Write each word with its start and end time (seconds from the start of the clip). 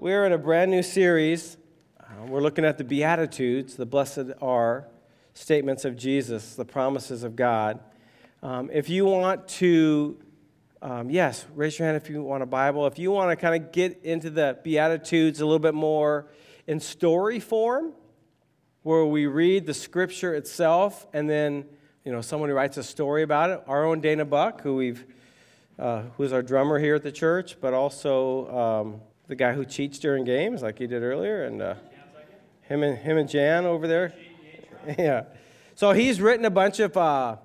We're 0.00 0.24
in 0.26 0.32
a 0.32 0.38
brand 0.38 0.70
new 0.70 0.84
series. 0.84 1.56
Uh, 1.98 2.26
we're 2.26 2.40
looking 2.40 2.64
at 2.64 2.78
the 2.78 2.84
Beatitudes, 2.84 3.74
the 3.74 3.84
blessed 3.84 4.30
are 4.40 4.86
statements 5.34 5.84
of 5.84 5.96
Jesus, 5.96 6.54
the 6.54 6.64
promises 6.64 7.24
of 7.24 7.34
God. 7.34 7.80
Um, 8.40 8.70
if 8.72 8.88
you 8.88 9.06
want 9.06 9.48
to, 9.48 10.16
um, 10.82 11.10
yes, 11.10 11.46
raise 11.52 11.76
your 11.80 11.88
hand 11.88 11.96
if 11.96 12.08
you 12.08 12.22
want 12.22 12.44
a 12.44 12.46
Bible. 12.46 12.86
If 12.86 12.96
you 12.96 13.10
want 13.10 13.32
to 13.32 13.36
kind 13.36 13.60
of 13.60 13.72
get 13.72 14.04
into 14.04 14.30
the 14.30 14.56
Beatitudes 14.62 15.40
a 15.40 15.44
little 15.44 15.58
bit 15.58 15.74
more 15.74 16.28
in 16.68 16.78
story 16.78 17.40
form, 17.40 17.92
where 18.84 19.04
we 19.04 19.26
read 19.26 19.66
the 19.66 19.74
scripture 19.74 20.32
itself 20.32 21.08
and 21.12 21.28
then, 21.28 21.64
you 22.04 22.12
know, 22.12 22.20
someone 22.20 22.48
who 22.50 22.54
writes 22.54 22.76
a 22.76 22.84
story 22.84 23.24
about 23.24 23.50
it, 23.50 23.64
our 23.66 23.84
own 23.84 24.00
Dana 24.00 24.24
Buck, 24.24 24.60
who 24.60 24.76
we've 24.76 25.04
uh, 25.76 26.02
who's 26.16 26.32
our 26.32 26.42
drummer 26.42 26.78
here 26.78 26.94
at 26.94 27.02
the 27.02 27.10
church, 27.10 27.60
but 27.60 27.74
also 27.74 28.48
um, 28.56 29.00
the 29.28 29.36
guy 29.36 29.52
who 29.52 29.64
cheats 29.64 29.98
during 29.98 30.24
games, 30.24 30.62
like 30.62 30.78
he 30.78 30.86
did 30.86 31.02
earlier, 31.02 31.44
and 31.44 31.60
uh, 31.60 31.74
him 32.62 32.82
and 32.82 32.96
him 32.98 33.18
and 33.18 33.28
Jan 33.28 33.66
over 33.66 33.86
there. 33.86 34.14
yeah. 34.98 35.24
So 35.74 35.92
he's 35.92 36.20
written 36.20 36.46
a 36.46 36.50
bunch 36.50 36.80
of 36.80 36.96
uh, 36.96 37.36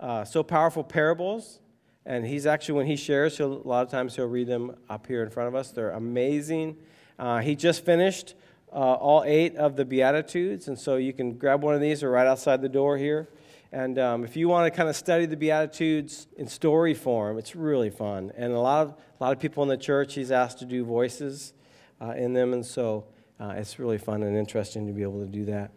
uh, 0.00 0.24
so 0.24 0.42
powerful 0.42 0.82
parables, 0.82 1.60
and 2.04 2.26
he's 2.26 2.46
actually 2.46 2.74
when 2.74 2.86
he 2.86 2.96
shares, 2.96 3.38
a 3.38 3.46
lot 3.46 3.86
of 3.86 3.90
times 3.90 4.16
he'll 4.16 4.26
read 4.26 4.48
them 4.48 4.76
up 4.88 5.06
here 5.06 5.22
in 5.22 5.30
front 5.30 5.48
of 5.48 5.54
us. 5.54 5.70
They're 5.70 5.92
amazing. 5.92 6.76
Uh, 7.18 7.38
he 7.38 7.54
just 7.54 7.84
finished 7.84 8.34
uh, 8.72 8.76
all 8.76 9.22
eight 9.24 9.56
of 9.56 9.76
the 9.76 9.84
Beatitudes, 9.84 10.66
and 10.66 10.78
so 10.78 10.96
you 10.96 11.12
can 11.12 11.34
grab 11.34 11.62
one 11.62 11.74
of 11.74 11.80
these 11.80 12.02
right 12.02 12.26
outside 12.26 12.60
the 12.60 12.68
door 12.68 12.98
here. 12.98 13.28
And 13.72 13.98
um, 13.98 14.24
if 14.24 14.36
you 14.36 14.48
want 14.48 14.72
to 14.72 14.76
kind 14.76 14.88
of 14.88 14.96
study 14.96 15.26
the 15.26 15.36
Beatitudes 15.36 16.26
in 16.36 16.48
story 16.48 16.92
form, 16.92 17.38
it's 17.38 17.54
really 17.54 17.90
fun. 17.90 18.32
And 18.36 18.52
a 18.52 18.58
lot 18.58 18.86
of, 18.86 18.90
a 18.90 19.22
lot 19.22 19.32
of 19.32 19.38
people 19.38 19.62
in 19.62 19.68
the 19.68 19.76
church, 19.76 20.14
he's 20.14 20.32
asked 20.32 20.58
to 20.58 20.64
do 20.64 20.84
voices 20.84 21.52
uh, 22.00 22.14
in 22.16 22.32
them. 22.32 22.52
And 22.52 22.66
so 22.66 23.06
uh, 23.38 23.54
it's 23.56 23.78
really 23.78 23.98
fun 23.98 24.24
and 24.24 24.36
interesting 24.36 24.88
to 24.88 24.92
be 24.92 25.02
able 25.02 25.20
to 25.20 25.30
do 25.30 25.44
that. 25.44 25.70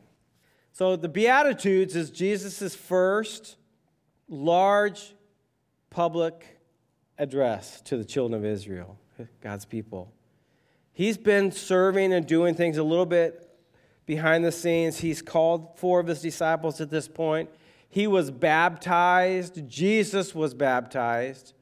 So 0.71 0.95
the 0.95 1.07
Beatitudes 1.07 1.95
is 1.95 2.09
Jesus' 2.09 2.75
first 2.75 3.57
large 4.27 5.13
public 5.91 6.59
address 7.19 7.79
to 7.81 7.95
the 7.95 8.03
children 8.03 8.39
of 8.39 8.43
Israel, 8.43 8.97
God's 9.39 9.65
people. 9.65 10.11
He's 10.93 11.17
been 11.17 11.51
serving 11.51 12.11
and 12.11 12.25
doing 12.25 12.55
things 12.55 12.77
a 12.77 12.83
little 12.83 13.05
bit 13.05 13.51
behind 14.07 14.43
the 14.43 14.51
scenes. 14.51 14.99
He's 14.99 15.21
called 15.21 15.77
four 15.77 15.99
of 15.99 16.07
his 16.07 16.21
disciples 16.21 16.81
at 16.81 16.89
this 16.89 17.07
point. 17.07 17.49
He 17.93 18.07
was 18.07 18.31
baptized. 18.31 19.69
Jesus 19.69 20.33
was 20.33 20.55
baptized. 20.55 21.53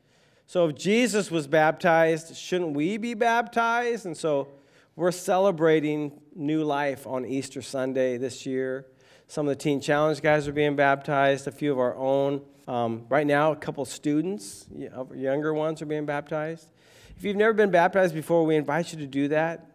So 0.48 0.70
if 0.70 0.78
Jesus 0.78 1.30
was 1.30 1.46
baptized, 1.46 2.38
shouldn't 2.38 2.74
we 2.74 2.96
be 2.96 3.16
baptized? 3.16 4.06
And 4.06 4.16
so 4.16 4.48
we're 4.96 5.12
celebrating 5.12 6.22
new 6.34 6.64
life 6.64 7.06
on 7.06 7.26
Easter 7.26 7.62
Sunday 7.62 8.16
this 8.16 8.46
year. 8.46 8.86
Some 9.28 9.46
of 9.46 9.58
the 9.58 9.62
Teen 9.62 9.82
Challenge 9.82 10.22
guys 10.22 10.48
are 10.48 10.54
being 10.54 10.78
baptized, 10.78 11.48
a 11.48 11.52
few 11.52 11.74
of 11.74 11.80
our 11.80 11.98
own. 11.98 12.42
Um, 12.66 13.08
right 13.10 13.28
now, 13.28 13.52
a 13.52 13.58
couple 13.58 13.84
students, 13.84 14.68
younger 15.14 15.54
ones, 15.54 15.82
are 15.82 15.86
being 15.86 16.06
baptized. 16.06 16.72
If 17.18 17.26
you've 17.26 17.36
never 17.36 17.52
been 17.52 17.72
baptized 17.72 18.16
before, 18.16 18.46
we 18.46 18.56
invite 18.56 18.94
you 18.94 19.00
to 19.00 19.06
do 19.06 19.28
that. 19.28 19.70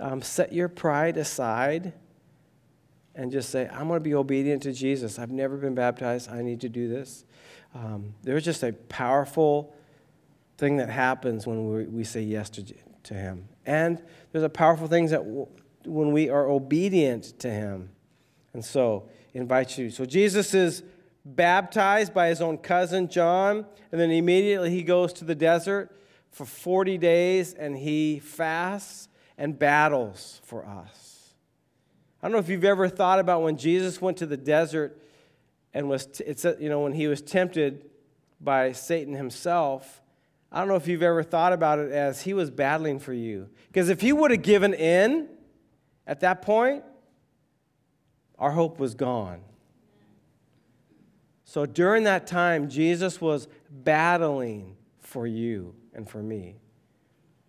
Um, 0.00 0.22
set 0.22 0.52
your 0.52 0.68
pride 0.68 1.18
aside 1.18 1.92
and 3.14 3.30
just 3.32 3.50
say, 3.50 3.68
I'm 3.72 3.88
going 3.88 3.98
to 3.98 4.04
be 4.04 4.14
obedient 4.14 4.62
to 4.64 4.72
Jesus. 4.72 5.18
I've 5.18 5.30
never 5.30 5.56
been 5.56 5.74
baptized. 5.74 6.30
I 6.30 6.42
need 6.42 6.60
to 6.60 6.68
do 6.68 6.88
this. 6.88 7.24
Um, 7.74 8.14
there's 8.22 8.44
just 8.44 8.62
a 8.62 8.72
powerful 8.72 9.74
thing 10.58 10.76
that 10.76 10.88
happens 10.88 11.46
when 11.46 11.72
we, 11.72 11.84
we 11.84 12.04
say 12.04 12.22
yes 12.22 12.50
to, 12.50 12.64
to 13.04 13.14
Him. 13.14 13.48
And 13.66 14.02
there's 14.32 14.44
a 14.44 14.48
powerful 14.48 14.86
thing 14.86 15.06
that 15.06 15.24
w- 15.24 15.46
when 15.84 16.12
we 16.12 16.28
are 16.28 16.48
obedient 16.48 17.38
to 17.40 17.50
Him. 17.50 17.90
And 18.52 18.64
so, 18.64 19.08
invite 19.32 19.78
you. 19.78 19.90
So, 19.90 20.04
Jesus 20.04 20.54
is 20.54 20.82
baptized 21.24 22.14
by 22.14 22.28
his 22.28 22.40
own 22.40 22.58
cousin 22.58 23.08
John, 23.08 23.66
and 23.92 24.00
then 24.00 24.10
immediately 24.10 24.70
he 24.70 24.82
goes 24.82 25.12
to 25.14 25.24
the 25.24 25.34
desert 25.34 25.90
for 26.30 26.44
40 26.44 26.98
days 26.98 27.54
and 27.54 27.76
he 27.76 28.18
fasts 28.18 29.08
and 29.36 29.58
battles 29.58 30.40
for 30.44 30.64
us. 30.64 31.09
I 32.22 32.26
don't 32.26 32.32
know 32.32 32.38
if 32.38 32.48
you've 32.48 32.64
ever 32.64 32.88
thought 32.88 33.18
about 33.18 33.42
when 33.42 33.56
Jesus 33.56 34.00
went 34.00 34.18
to 34.18 34.26
the 34.26 34.36
desert 34.36 35.00
and 35.72 35.88
was, 35.88 36.06
t- 36.06 36.24
it's, 36.24 36.44
you 36.58 36.68
know, 36.68 36.80
when 36.80 36.92
he 36.92 37.06
was 37.06 37.22
tempted 37.22 37.88
by 38.40 38.72
Satan 38.72 39.14
himself. 39.14 40.02
I 40.52 40.58
don't 40.58 40.68
know 40.68 40.76
if 40.76 40.88
you've 40.88 41.02
ever 41.02 41.22
thought 41.22 41.52
about 41.52 41.78
it 41.78 41.92
as 41.92 42.22
he 42.22 42.34
was 42.34 42.50
battling 42.50 42.98
for 42.98 43.12
you. 43.12 43.48
Because 43.68 43.88
if 43.88 44.00
he 44.00 44.12
would 44.12 44.30
have 44.30 44.42
given 44.42 44.74
in 44.74 45.28
at 46.06 46.20
that 46.20 46.42
point, 46.42 46.82
our 48.38 48.50
hope 48.50 48.78
was 48.78 48.94
gone. 48.94 49.40
So 51.44 51.66
during 51.66 52.04
that 52.04 52.26
time, 52.26 52.68
Jesus 52.68 53.20
was 53.20 53.48
battling 53.70 54.76
for 54.98 55.26
you 55.26 55.74
and 55.94 56.08
for 56.08 56.22
me. 56.22 56.56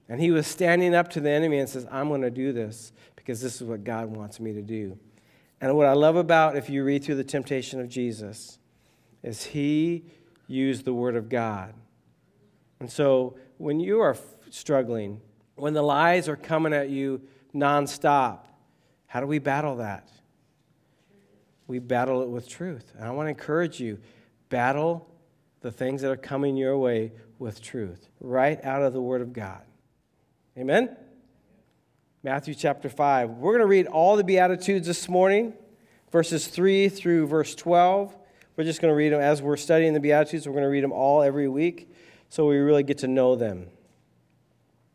And 0.10 0.20
he 0.20 0.32
was 0.32 0.46
standing 0.46 0.94
up 0.94 1.10
to 1.12 1.20
the 1.22 1.30
enemy 1.30 1.60
and 1.60 1.70
says, 1.70 1.88
I'm 1.90 2.10
going 2.10 2.22
to 2.22 2.32
do 2.32 2.52
this 2.52 2.92
because 3.22 3.40
this 3.40 3.62
is 3.62 3.68
what 3.68 3.84
God 3.84 4.08
wants 4.08 4.40
me 4.40 4.52
to 4.54 4.64
do. 4.64 4.98
And 5.62 5.78
what 5.78 5.86
I 5.86 5.94
love 5.94 6.16
about, 6.16 6.56
if 6.56 6.72
you 6.72 6.84
read 6.84 7.04
through 7.04 7.16
the 7.16 7.24
temptation 7.24 7.80
of 7.80 7.88
Jesus, 7.88 8.58
is 9.22 9.44
he 9.44 10.06
used 10.48 10.86
the 10.86 10.94
word 10.94 11.16
of 11.16 11.30
God. 11.30 11.76
And 12.80 12.92
so 12.92 13.36
when 13.58 13.80
you 13.80 14.00
are 14.00 14.18
struggling, 14.50 15.22
when 15.56 15.74
the 15.74 15.84
lies 15.84 16.28
are 16.28 16.36
coming 16.36 16.74
at 16.74 16.90
you 16.90 17.22
nonstop, 17.54 18.40
how 19.06 19.20
do 19.20 19.28
we 19.28 19.38
battle 19.38 19.76
that? 19.76 20.10
We 21.68 21.78
battle 21.78 22.24
it 22.24 22.30
with 22.30 22.50
truth. 22.50 22.92
And 22.98 23.08
I 23.08 23.12
want 23.12 23.28
to 23.28 23.30
encourage 23.30 23.80
you 23.80 24.00
battle 24.50 25.08
the 25.62 25.72
things 25.72 26.02
that 26.02 26.10
are 26.10 26.18
coming 26.18 26.58
your 26.58 26.76
way 26.76 27.12
with 27.38 27.62
truth, 27.62 28.10
right 28.20 28.60
out 28.66 28.82
of 28.82 28.94
the 28.94 29.02
Word 29.02 29.22
of 29.22 29.32
God. 29.32 29.62
Amen? 30.58 30.98
Matthew 32.24 32.54
chapter 32.54 32.88
5. 32.88 33.32
We're 33.32 33.54
going 33.54 33.62
to 33.62 33.66
read 33.66 33.88
all 33.88 34.16
the 34.16 34.24
Beatitudes 34.24 34.86
this 34.86 35.10
morning, 35.10 35.54
verses 36.12 36.46
3 36.46 36.88
through 36.88 37.26
verse 37.26 37.56
12. 37.56 38.16
We're 38.56 38.64
just 38.64 38.80
going 38.80 38.92
to 38.92 38.96
read 38.96 39.12
them 39.12 39.20
as 39.20 39.42
we're 39.42 39.58
studying 39.58 39.94
the 39.94 40.00
Beatitudes. 40.00 40.46
We're 40.46 40.54
going 40.54 40.66
to 40.66 40.70
read 40.70 40.84
them 40.84 40.92
all 40.92 41.24
every 41.24 41.48
week 41.48 41.92
so 42.30 42.46
we 42.46 42.58
really 42.58 42.84
get 42.84 43.00
to 43.00 43.08
know 43.08 43.36
them. 43.36 43.70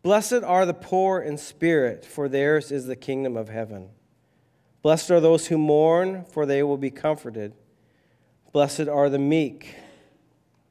Blessed 0.05 0.45
are 0.45 0.65
the 0.65 0.73
poor 0.73 1.21
in 1.21 1.37
spirit, 1.37 2.05
for 2.05 2.29
theirs 2.29 2.71
is 2.71 2.87
the 2.87 2.95
kingdom 2.95 3.37
of 3.37 3.49
heaven. 3.49 3.89
Blessed 4.83 5.11
are 5.11 5.19
those 5.19 5.49
who 5.49 5.59
mourn, 5.59 6.25
for 6.27 6.47
they 6.47 6.63
will 6.63 6.79
be 6.79 6.93
comforted. 6.93 7.55
Blessed 8.53 8.87
are 8.87 9.11
the 9.11 9.19
meek, 9.19 9.75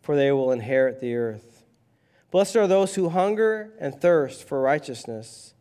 for 0.02 0.16
they 0.16 0.32
will 0.32 0.54
inherit 0.54 1.02
the 1.02 1.18
earth. 1.18 1.66
Blessed 2.32 2.56
are 2.56 2.66
those 2.66 2.96
who 2.96 3.10
hunger 3.10 3.74
and 3.78 4.00
thirst 4.00 4.48
for 4.48 4.62
righteousness 4.62 5.55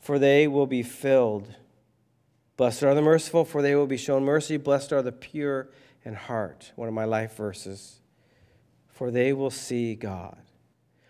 for 0.00 0.18
they 0.18 0.48
will 0.48 0.66
be 0.66 0.82
filled. 0.82 1.54
Blessed 2.56 2.82
are 2.82 2.94
the 2.94 3.02
merciful, 3.02 3.44
for 3.44 3.62
they 3.62 3.74
will 3.74 3.86
be 3.86 3.96
shown 3.96 4.24
mercy. 4.24 4.56
Blessed 4.56 4.92
are 4.92 5.02
the 5.02 5.12
pure 5.12 5.68
in 6.04 6.14
heart. 6.14 6.72
One 6.76 6.88
of 6.88 6.94
my 6.94 7.04
life 7.04 7.36
verses. 7.36 8.00
For 8.88 9.10
they 9.10 9.32
will 9.32 9.50
see 9.50 9.94
God. 9.94 10.38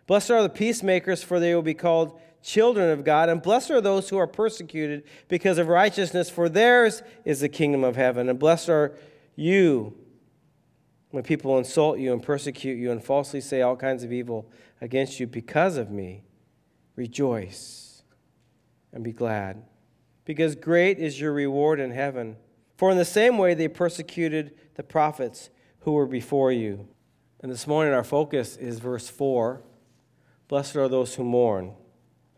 Blessed 0.06 0.31
are 0.31 0.43
the 0.43 0.49
peacemakers, 0.49 1.22
for 1.22 1.41
they 1.41 1.54
will 1.54 1.62
be 1.62 1.75
called 1.75 2.21
children 2.43 2.91
of 2.91 3.04
God. 3.04 3.28
And 3.28 3.43
blessed 3.43 3.71
are 3.71 3.81
those 3.81 4.09
who 4.09 4.19
are 4.19 4.26
persecuted 4.26 5.05
because 5.28 5.59
of 5.59 5.69
righteousness, 5.69 6.28
for 6.31 6.49
theirs 6.49 7.03
is 7.25 7.41
the 7.41 7.49
kingdom 7.49 7.84
of 7.84 7.97
heaven. 7.97 8.28
And 8.28 8.38
blessed 8.38 8.69
are 8.69 8.94
you 9.37 9.97
when 11.10 11.22
people 11.22 11.56
insult 11.56 11.99
you 11.99 12.12
and 12.12 12.22
persecute 12.22 12.76
you 12.76 12.91
and 12.91 13.03
falsely 13.03 13.41
say 13.41 13.62
all 13.62 13.76
kinds 13.76 14.05
of 14.05 14.12
evil 14.12 14.50
against 14.81 15.19
you 15.19 15.26
because 15.26 15.76
of 15.76 15.91
me. 15.91 16.25
Rejoice 16.97 17.88
and 18.93 19.05
be 19.05 19.12
glad, 19.12 19.62
because 20.25 20.55
great 20.55 20.99
is 20.99 21.20
your 21.20 21.32
reward 21.32 21.81
in 21.81 21.90
heaven. 21.90 22.37
For 22.76 22.90
in 22.90 22.96
the 22.96 23.05
same 23.05 23.38
way 23.38 23.55
they 23.55 23.69
persecuted 23.69 24.55
the 24.75 24.82
prophets 24.82 25.50
who 25.81 25.93
were 25.93 26.06
before 26.06 26.52
you. 26.52 26.88
And 27.40 27.50
this 27.50 27.67
morning 27.67 27.93
our 27.93 28.05
focus 28.05 28.56
is 28.56 28.79
verse 28.79 29.08
4 29.08 29.62
Blessed 30.49 30.76
are 30.76 30.88
those 30.88 31.14
who 31.14 31.25
mourn, 31.25 31.75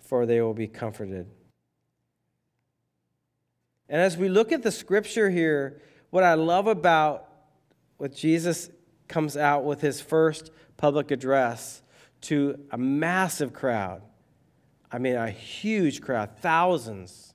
for 0.01 0.27
they 0.27 0.41
will 0.41 0.55
be 0.55 0.67
comforted. 0.67 1.27
And 3.89 4.01
as 4.01 4.17
we 4.17 4.29
look 4.29 4.53
at 4.53 4.63
the 4.63 4.73
scripture 4.73 5.31
here, 5.31 5.81
what 6.11 6.25
I 6.25 6.35
love 6.35 6.67
about 6.67 7.27
what 7.99 8.15
Jesus 8.15 8.71
comes 9.09 9.37
out 9.37 9.65
with 9.65 9.81
his 9.81 10.01
first 10.01 10.51
public 10.77 11.11
address 11.11 11.83
to 12.23 12.59
a 12.71 12.79
massive 12.79 13.53
crowd 13.53 14.03
I 14.93 14.99
mean, 14.99 15.15
a 15.15 15.31
huge 15.31 16.01
crowd, 16.01 16.31
thousands. 16.41 17.35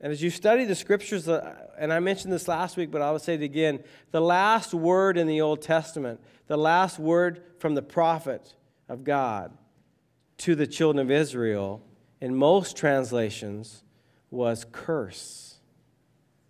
And 0.00 0.12
as 0.12 0.22
you 0.22 0.30
study 0.30 0.64
the 0.64 0.74
scriptures, 0.74 1.28
uh, 1.28 1.54
and 1.78 1.92
I 1.92 1.98
mentioned 1.98 2.32
this 2.32 2.46
last 2.46 2.76
week, 2.76 2.90
but 2.90 3.02
I 3.02 3.10
will 3.10 3.18
say 3.18 3.34
it 3.34 3.42
again 3.42 3.82
the 4.10 4.20
last 4.20 4.74
word 4.74 5.16
in 5.16 5.26
the 5.26 5.40
Old 5.40 5.62
Testament, 5.62 6.20
the 6.46 6.56
last 6.56 6.98
word 6.98 7.42
from 7.58 7.74
the 7.74 7.82
prophet 7.82 8.54
of 8.88 9.02
God 9.02 9.56
to 10.38 10.54
the 10.54 10.66
children 10.66 11.04
of 11.04 11.10
Israel 11.10 11.82
in 12.20 12.34
most 12.36 12.76
translations 12.76 13.82
was 14.30 14.66
curse, 14.72 15.58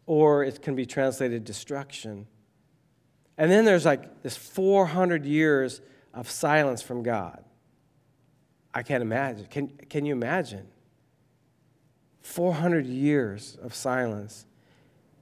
or 0.06 0.42
it 0.42 0.62
can 0.62 0.74
be 0.74 0.86
translated 0.86 1.44
destruction. 1.44 2.26
And 3.38 3.50
then 3.50 3.64
there's 3.64 3.84
like 3.84 4.22
this 4.22 4.36
400 4.36 5.24
years 5.24 5.80
of 6.12 6.30
silence 6.30 6.82
from 6.82 7.02
God. 7.02 7.44
I 8.74 8.82
can't 8.82 9.02
imagine. 9.02 9.46
Can, 9.46 9.68
can 9.68 10.04
you 10.04 10.12
imagine? 10.12 10.66
400 12.22 12.86
years 12.86 13.56
of 13.62 13.74
silence. 13.74 14.46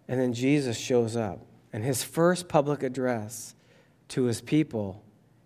And 0.08 0.18
then 0.18 0.32
Jesus 0.32 0.78
shows 0.78 1.16
up. 1.16 1.46
And 1.72 1.84
his 1.84 2.02
first 2.02 2.48
public 2.48 2.82
address 2.82 3.54
to 4.08 4.24
his 4.24 4.40
people 4.40 5.04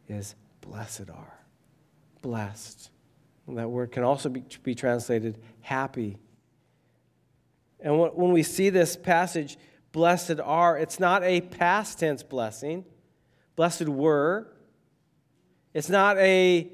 is 0.09 0.35
Blessed 0.61 1.11
are. 1.11 1.39
Blessed. 2.23 2.91
And 3.47 3.59
that 3.59 3.69
word 3.69 3.93
can 3.93 4.03
also 4.03 4.29
be, 4.29 4.43
be 4.63 4.75
translated 4.75 5.39
happy. 5.61 6.19
And 7.81 7.99
when 7.99 8.33
we 8.33 8.43
see 8.43 8.71
this 8.71 8.97
passage, 8.97 9.59
blessed 9.93 10.41
are, 10.43 10.77
it's 10.77 10.99
not 10.99 11.23
a 11.23 11.41
past 11.41 12.01
tense 12.01 12.23
blessing. 12.23 12.85
Blessed 13.55 13.89
were. 13.89 14.53
It's 15.73 15.89
not 15.89 16.19
a 16.19 16.69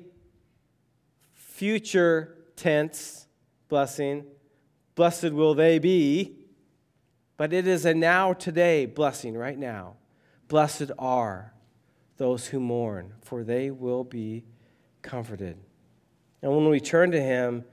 future 1.52 2.36
tense 2.56 3.26
blessing. 3.68 4.24
Blessed 4.94 5.32
will 5.32 5.54
they 5.54 5.78
be. 5.78 6.36
But 7.36 7.52
it 7.52 7.66
is 7.66 7.84
a 7.84 7.94
now, 7.94 8.32
today 8.32 8.86
blessing 8.86 9.36
right 9.36 9.58
now. 9.58 9.96
Blessed 10.48 10.90
are 10.98 11.52
those 12.16 12.46
who 12.46 12.60
mourn, 12.60 13.14
for 13.22 13.42
they 13.42 13.70
will 13.70 14.04
be 14.04 14.44
comforted. 15.02 15.56
And 16.40 16.52
when 16.52 16.68
we 16.68 16.80
turn 16.80 17.10
to 17.12 17.20
Him, 17.20 17.64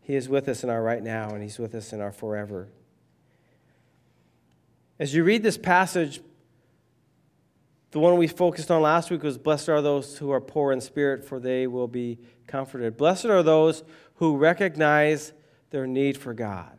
He 0.00 0.14
is 0.14 0.28
with 0.28 0.48
us 0.48 0.62
in 0.62 0.70
our 0.70 0.82
right 0.82 1.02
now, 1.02 1.30
and 1.30 1.42
He's 1.42 1.58
with 1.58 1.74
us 1.74 1.92
in 1.92 2.00
our 2.00 2.12
forever. 2.12 2.68
As 4.98 5.14
you 5.14 5.24
read 5.24 5.42
this 5.42 5.58
passage, 5.58 6.20
the 7.90 7.98
one 7.98 8.16
we 8.16 8.26
focused 8.26 8.70
on 8.70 8.82
last 8.82 9.10
week 9.10 9.22
was 9.22 9.38
Blessed 9.38 9.68
are 9.68 9.80
those 9.80 10.18
who 10.18 10.30
are 10.30 10.40
poor 10.40 10.72
in 10.72 10.80
spirit, 10.80 11.24
for 11.24 11.40
they 11.40 11.66
will 11.66 11.88
be 11.88 12.18
comforted. 12.46 12.96
Blessed 12.96 13.26
are 13.26 13.42
those 13.42 13.82
who 14.16 14.36
recognize 14.36 15.32
their 15.70 15.86
need 15.86 16.18
for 16.18 16.34
God. 16.34 16.78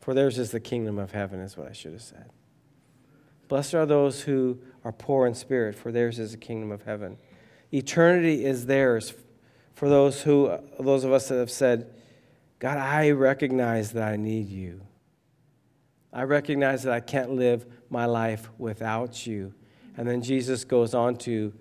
For 0.00 0.14
theirs 0.14 0.38
is 0.38 0.50
the 0.50 0.60
kingdom 0.60 0.98
of 0.98 1.12
heaven, 1.12 1.40
is 1.40 1.56
what 1.56 1.68
I 1.68 1.72
should 1.72 1.92
have 1.92 2.02
said. 2.02 2.30
Blessed 3.48 3.74
are 3.74 3.86
those 3.86 4.22
who 4.22 4.58
are 4.84 4.92
poor 4.92 5.26
in 5.26 5.34
spirit, 5.34 5.74
for 5.74 5.90
theirs 5.90 6.18
is 6.18 6.32
the 6.32 6.38
kingdom 6.38 6.70
of 6.70 6.82
heaven. 6.82 7.16
Eternity 7.72 8.44
is 8.44 8.66
theirs 8.66 9.14
for 9.74 9.88
those 9.88 10.22
who 10.22 10.58
those 10.80 11.04
of 11.04 11.12
us 11.12 11.28
that 11.28 11.36
have 11.36 11.50
said, 11.50 11.92
God, 12.58 12.78
I 12.78 13.10
recognize 13.10 13.92
that 13.92 14.08
I 14.08 14.16
need 14.16 14.48
you. 14.48 14.80
I 16.16 16.22
recognize 16.22 16.82
that 16.84 16.94
I 16.94 17.00
can't 17.00 17.32
live 17.32 17.66
my 17.90 18.06
life 18.06 18.48
without 18.56 19.26
you. 19.26 19.52
And 19.98 20.08
then 20.08 20.22
Jesus 20.22 20.64
goes 20.64 20.94
on 20.94 21.16
to, 21.18 21.52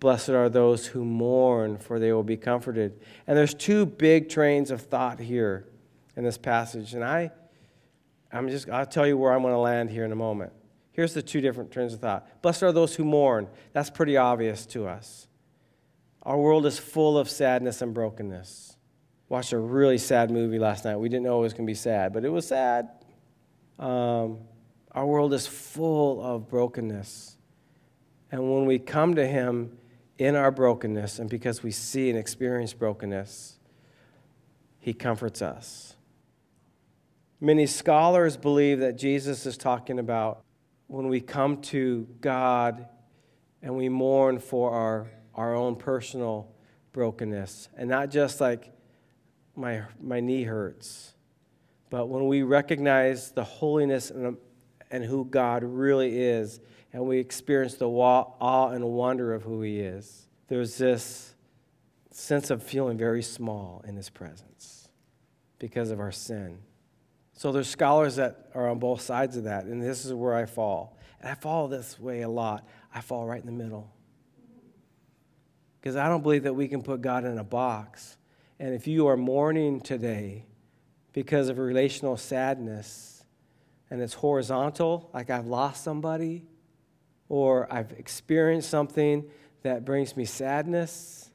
Blessed 0.00 0.30
are 0.30 0.48
those 0.48 0.84
who 0.84 1.04
mourn, 1.04 1.78
for 1.78 2.00
they 2.00 2.12
will 2.12 2.24
be 2.24 2.36
comforted. 2.36 3.00
And 3.28 3.38
there's 3.38 3.54
two 3.54 3.86
big 3.86 4.28
trains 4.28 4.72
of 4.72 4.80
thought 4.80 5.20
here 5.20 5.68
in 6.16 6.24
this 6.24 6.36
passage. 6.36 6.94
And 6.94 7.04
I, 7.04 7.30
I'm 8.32 8.48
just, 8.48 8.68
I'll 8.68 8.84
tell 8.84 9.06
you 9.06 9.16
where 9.16 9.32
I'm 9.32 9.42
going 9.42 9.54
to 9.54 9.58
land 9.58 9.90
here 9.90 10.04
in 10.04 10.10
a 10.10 10.16
moment. 10.16 10.52
Here's 10.90 11.14
the 11.14 11.22
two 11.22 11.40
different 11.40 11.70
trains 11.70 11.94
of 11.94 12.00
thought. 12.00 12.26
Blessed 12.42 12.64
are 12.64 12.72
those 12.72 12.96
who 12.96 13.04
mourn. 13.04 13.46
That's 13.74 13.90
pretty 13.90 14.16
obvious 14.16 14.66
to 14.66 14.88
us. 14.88 15.28
Our 16.24 16.36
world 16.36 16.66
is 16.66 16.80
full 16.80 17.16
of 17.16 17.30
sadness 17.30 17.80
and 17.80 17.94
brokenness. 17.94 18.76
Watched 19.28 19.52
a 19.52 19.58
really 19.58 19.98
sad 19.98 20.32
movie 20.32 20.58
last 20.58 20.84
night. 20.84 20.96
We 20.96 21.08
didn't 21.08 21.22
know 21.22 21.38
it 21.38 21.42
was 21.42 21.52
going 21.52 21.64
to 21.64 21.70
be 21.70 21.76
sad, 21.76 22.12
but 22.12 22.24
it 22.24 22.30
was 22.30 22.48
sad. 22.48 22.88
Um, 23.78 24.38
our 24.92 25.06
world 25.06 25.34
is 25.34 25.46
full 25.46 26.22
of 26.22 26.48
brokenness. 26.48 27.36
And 28.30 28.52
when 28.52 28.66
we 28.66 28.78
come 28.78 29.14
to 29.16 29.26
Him 29.26 29.76
in 30.18 30.36
our 30.36 30.50
brokenness, 30.50 31.18
and 31.18 31.28
because 31.28 31.62
we 31.62 31.70
see 31.70 32.10
and 32.10 32.18
experience 32.18 32.72
brokenness, 32.72 33.58
He 34.78 34.92
comforts 34.92 35.42
us. 35.42 35.96
Many 37.40 37.66
scholars 37.66 38.36
believe 38.36 38.78
that 38.80 38.96
Jesus 38.96 39.44
is 39.46 39.56
talking 39.56 39.98
about 39.98 40.44
when 40.86 41.08
we 41.08 41.20
come 41.20 41.60
to 41.62 42.06
God 42.20 42.86
and 43.62 43.76
we 43.76 43.88
mourn 43.88 44.38
for 44.38 44.70
our, 44.70 45.10
our 45.34 45.54
own 45.54 45.74
personal 45.74 46.52
brokenness, 46.92 47.68
and 47.76 47.88
not 47.90 48.10
just 48.10 48.40
like 48.40 48.70
my, 49.56 49.82
my 50.00 50.20
knee 50.20 50.44
hurts 50.44 51.13
but 51.94 52.08
when 52.08 52.26
we 52.26 52.42
recognize 52.42 53.30
the 53.30 53.44
holiness 53.44 54.10
and, 54.10 54.36
and 54.90 55.04
who 55.04 55.24
God 55.24 55.62
really 55.62 56.18
is, 56.18 56.58
and 56.92 57.04
we 57.04 57.20
experience 57.20 57.74
the 57.74 57.88
awe 57.88 58.70
and 58.70 58.84
wonder 58.84 59.32
of 59.32 59.44
who 59.44 59.62
He 59.62 59.78
is, 59.78 60.26
there's 60.48 60.76
this 60.76 61.36
sense 62.10 62.50
of 62.50 62.64
feeling 62.64 62.98
very 62.98 63.22
small 63.22 63.84
in 63.86 63.94
His 63.94 64.10
presence 64.10 64.88
because 65.60 65.92
of 65.92 66.00
our 66.00 66.10
sin. 66.10 66.58
So 67.32 67.52
there's 67.52 67.68
scholars 67.68 68.16
that 68.16 68.50
are 68.56 68.68
on 68.68 68.80
both 68.80 69.00
sides 69.00 69.36
of 69.36 69.44
that, 69.44 69.66
and 69.66 69.80
this 69.80 70.04
is 70.04 70.12
where 70.12 70.34
I 70.34 70.46
fall. 70.46 70.98
And 71.20 71.30
I 71.30 71.36
fall 71.36 71.68
this 71.68 71.96
way 72.00 72.22
a 72.22 72.28
lot. 72.28 72.66
I 72.92 73.02
fall 73.02 73.24
right 73.24 73.40
in 73.40 73.46
the 73.46 73.52
middle. 73.52 73.88
Because 75.80 75.94
I 75.94 76.08
don't 76.08 76.22
believe 76.22 76.42
that 76.42 76.54
we 76.54 76.66
can 76.66 76.82
put 76.82 77.02
God 77.02 77.24
in 77.24 77.38
a 77.38 77.44
box. 77.44 78.16
And 78.58 78.74
if 78.74 78.88
you 78.88 79.06
are 79.06 79.16
mourning 79.16 79.80
today, 79.80 80.46
because 81.14 81.48
of 81.48 81.58
relational 81.58 82.18
sadness 82.18 83.24
and 83.88 84.02
it's 84.02 84.14
horizontal, 84.14 85.08
like 85.14 85.30
I've 85.30 85.46
lost 85.46 85.82
somebody 85.82 86.44
or 87.30 87.72
I've 87.72 87.92
experienced 87.92 88.68
something 88.68 89.24
that 89.62 89.84
brings 89.84 90.16
me 90.16 90.26
sadness, 90.26 91.30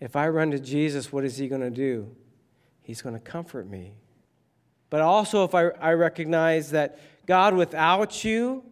if 0.00 0.16
I 0.16 0.28
run 0.28 0.52
to 0.52 0.58
Jesus, 0.58 1.12
what 1.12 1.24
is 1.24 1.36
He 1.36 1.48
going 1.48 1.60
to 1.60 1.70
do? 1.70 2.16
He's 2.80 3.02
going 3.02 3.14
to 3.14 3.20
comfort 3.20 3.68
me. 3.68 3.94
But 4.88 5.02
also, 5.02 5.44
if 5.44 5.54
I, 5.54 5.68
I 5.80 5.92
recognize 5.92 6.70
that 6.70 6.98
God, 7.26 7.54
without 7.54 8.24
you, 8.24 8.64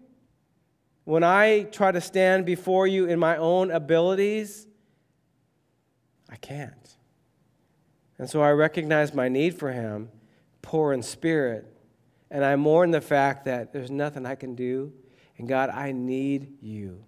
when 1.05 1.23
I 1.23 1.65
try 1.65 1.93
to 1.93 2.01
stand 2.01 2.47
before 2.47 2.87
you 2.87 3.07
in 3.07 3.19
my 3.19 3.37
own 3.37 3.71
abilities, 3.71 4.67
I 6.31 6.37
can't. 6.37 6.97
And 8.19 8.31
so 8.31 8.41
I 8.41 8.51
recognize 8.53 9.13
my 9.13 9.29
need 9.29 9.59
for 9.59 9.73
Him 9.73 10.11
poor 10.63 10.93
in 10.93 11.03
spirit. 11.03 11.67
And 12.31 12.45
I 12.45 12.57
mourn 12.57 12.91
the 12.91 13.01
fact 13.01 13.45
that 13.47 13.73
there's 13.73 13.91
nothing 13.91 14.27
I 14.27 14.35
can 14.35 14.55
do. 14.55 14.93
And 15.39 15.49
God, 15.49 15.71
I 15.71 15.93
need 15.93 16.59
you. 16.61 17.05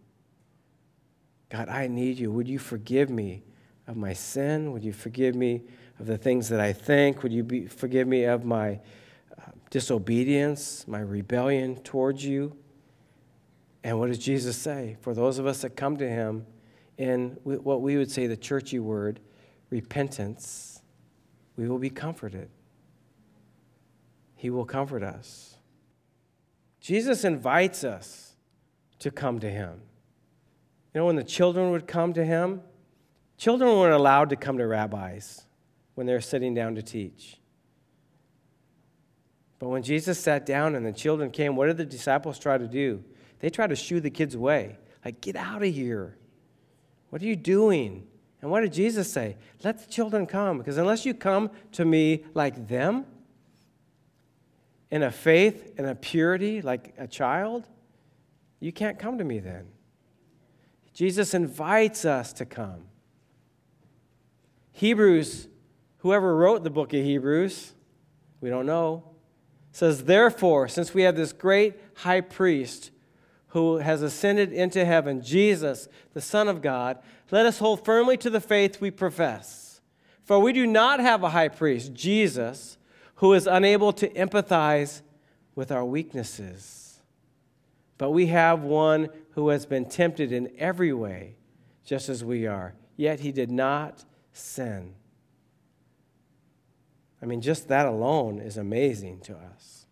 God, 1.50 1.68
I 1.68 1.88
need 1.88 2.18
you. 2.18 2.30
Would 2.30 2.48
you 2.48 2.58
forgive 2.58 3.10
me 3.10 3.42
of 3.86 3.96
my 3.96 4.12
sin? 4.12 4.72
Would 4.72 4.84
you 4.84 4.92
forgive 4.92 5.34
me 5.34 5.62
of 5.98 6.06
the 6.06 6.16
things 6.16 6.48
that 6.48 6.60
I 6.60 6.72
think? 6.72 7.22
Would 7.22 7.32
you 7.32 7.42
be, 7.42 7.66
forgive 7.66 8.06
me 8.06 8.24
of 8.24 8.44
my 8.44 8.80
uh, 9.36 9.50
disobedience, 9.68 10.86
my 10.86 11.00
rebellion 11.00 11.76
towards 11.82 12.24
you? 12.24 12.56
And 13.82 13.98
what 13.98 14.08
does 14.08 14.18
Jesus 14.18 14.56
say? 14.56 14.96
For 15.00 15.12
those 15.12 15.38
of 15.38 15.46
us 15.46 15.62
that 15.62 15.70
come 15.70 15.96
to 15.96 16.08
him 16.08 16.46
in 16.98 17.38
what 17.42 17.80
we 17.80 17.96
would 17.96 18.10
say 18.10 18.26
the 18.26 18.36
churchy 18.36 18.78
word, 18.78 19.20
repentance, 19.70 20.82
we 21.56 21.68
will 21.68 21.78
be 21.78 21.90
comforted. 21.90 22.48
He 24.40 24.48
will 24.48 24.64
comfort 24.64 25.02
us. 25.02 25.54
Jesus 26.80 27.24
invites 27.24 27.84
us 27.84 28.36
to 29.00 29.10
come 29.10 29.38
to 29.40 29.50
Him. 29.50 29.82
You 30.94 31.00
know, 31.02 31.04
when 31.04 31.16
the 31.16 31.22
children 31.22 31.72
would 31.72 31.86
come 31.86 32.14
to 32.14 32.24
Him, 32.24 32.62
children 33.36 33.70
weren't 33.70 33.92
allowed 33.92 34.30
to 34.30 34.36
come 34.36 34.56
to 34.56 34.66
rabbis 34.66 35.44
when 35.94 36.06
they're 36.06 36.22
sitting 36.22 36.54
down 36.54 36.74
to 36.76 36.82
teach. 36.82 37.36
But 39.58 39.68
when 39.68 39.82
Jesus 39.82 40.18
sat 40.18 40.46
down 40.46 40.74
and 40.74 40.86
the 40.86 40.92
children 40.92 41.30
came, 41.30 41.54
what 41.54 41.66
did 41.66 41.76
the 41.76 41.84
disciples 41.84 42.38
try 42.38 42.56
to 42.56 42.66
do? 42.66 43.04
They 43.40 43.50
tried 43.50 43.68
to 43.68 43.76
shoo 43.76 44.00
the 44.00 44.08
kids 44.08 44.34
away. 44.34 44.78
Like, 45.04 45.20
get 45.20 45.36
out 45.36 45.62
of 45.62 45.74
here. 45.74 46.16
What 47.10 47.20
are 47.20 47.26
you 47.26 47.36
doing? 47.36 48.06
And 48.40 48.50
what 48.50 48.62
did 48.62 48.72
Jesus 48.72 49.12
say? 49.12 49.36
Let 49.62 49.84
the 49.84 49.92
children 49.92 50.26
come, 50.26 50.56
because 50.56 50.78
unless 50.78 51.04
you 51.04 51.12
come 51.12 51.50
to 51.72 51.84
me 51.84 52.24
like 52.32 52.68
them, 52.68 53.04
in 54.90 55.02
a 55.02 55.10
faith 55.10 55.74
and 55.78 55.86
a 55.86 55.94
purity 55.94 56.62
like 56.62 56.94
a 56.98 57.06
child, 57.06 57.68
you 58.58 58.72
can't 58.72 58.98
come 58.98 59.18
to 59.18 59.24
me 59.24 59.38
then. 59.38 59.68
Jesus 60.92 61.32
invites 61.34 62.04
us 62.04 62.32
to 62.34 62.44
come. 62.44 62.84
Hebrews, 64.72 65.48
whoever 65.98 66.36
wrote 66.36 66.64
the 66.64 66.70
book 66.70 66.92
of 66.92 67.04
Hebrews, 67.04 67.72
we 68.40 68.50
don't 68.50 68.66
know, 68.66 69.04
says, 69.72 70.04
Therefore, 70.04 70.68
since 70.68 70.92
we 70.92 71.02
have 71.02 71.16
this 71.16 71.32
great 71.32 71.74
high 71.96 72.20
priest 72.20 72.90
who 73.48 73.78
has 73.78 74.02
ascended 74.02 74.52
into 74.52 74.84
heaven, 74.84 75.22
Jesus, 75.22 75.88
the 76.12 76.20
Son 76.20 76.48
of 76.48 76.62
God, 76.62 76.98
let 77.30 77.46
us 77.46 77.58
hold 77.58 77.84
firmly 77.84 78.16
to 78.18 78.30
the 78.30 78.40
faith 78.40 78.80
we 78.80 78.90
profess. 78.90 79.80
For 80.24 80.38
we 80.38 80.52
do 80.52 80.66
not 80.66 81.00
have 81.00 81.22
a 81.22 81.30
high 81.30 81.48
priest, 81.48 81.92
Jesus, 81.92 82.78
who 83.20 83.34
is 83.34 83.46
unable 83.46 83.92
to 83.92 84.08
empathize 84.08 85.02
with 85.54 85.70
our 85.70 85.84
weaknesses. 85.84 87.00
But 87.98 88.12
we 88.12 88.28
have 88.28 88.62
one 88.62 89.10
who 89.32 89.50
has 89.50 89.66
been 89.66 89.84
tempted 89.84 90.32
in 90.32 90.50
every 90.56 90.94
way, 90.94 91.36
just 91.84 92.08
as 92.08 92.24
we 92.24 92.46
are, 92.46 92.72
yet 92.96 93.20
he 93.20 93.30
did 93.30 93.50
not 93.50 94.06
sin. 94.32 94.94
I 97.20 97.26
mean, 97.26 97.42
just 97.42 97.68
that 97.68 97.84
alone 97.84 98.38
is 98.38 98.56
amazing 98.56 99.20
to 99.20 99.36
us. 99.36 99.84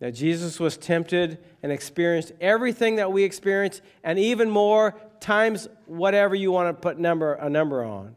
That 0.00 0.12
Jesus 0.12 0.60
was 0.60 0.76
tempted 0.76 1.38
and 1.62 1.72
experienced 1.72 2.32
everything 2.38 2.96
that 2.96 3.12
we 3.12 3.24
experience, 3.24 3.80
and 4.02 4.18
even 4.18 4.50
more 4.50 4.94
times 5.20 5.68
whatever 5.86 6.34
you 6.34 6.52
want 6.52 6.68
to 6.68 6.78
put 6.78 6.98
number, 6.98 7.32
a 7.32 7.48
number 7.48 7.82
on. 7.82 8.14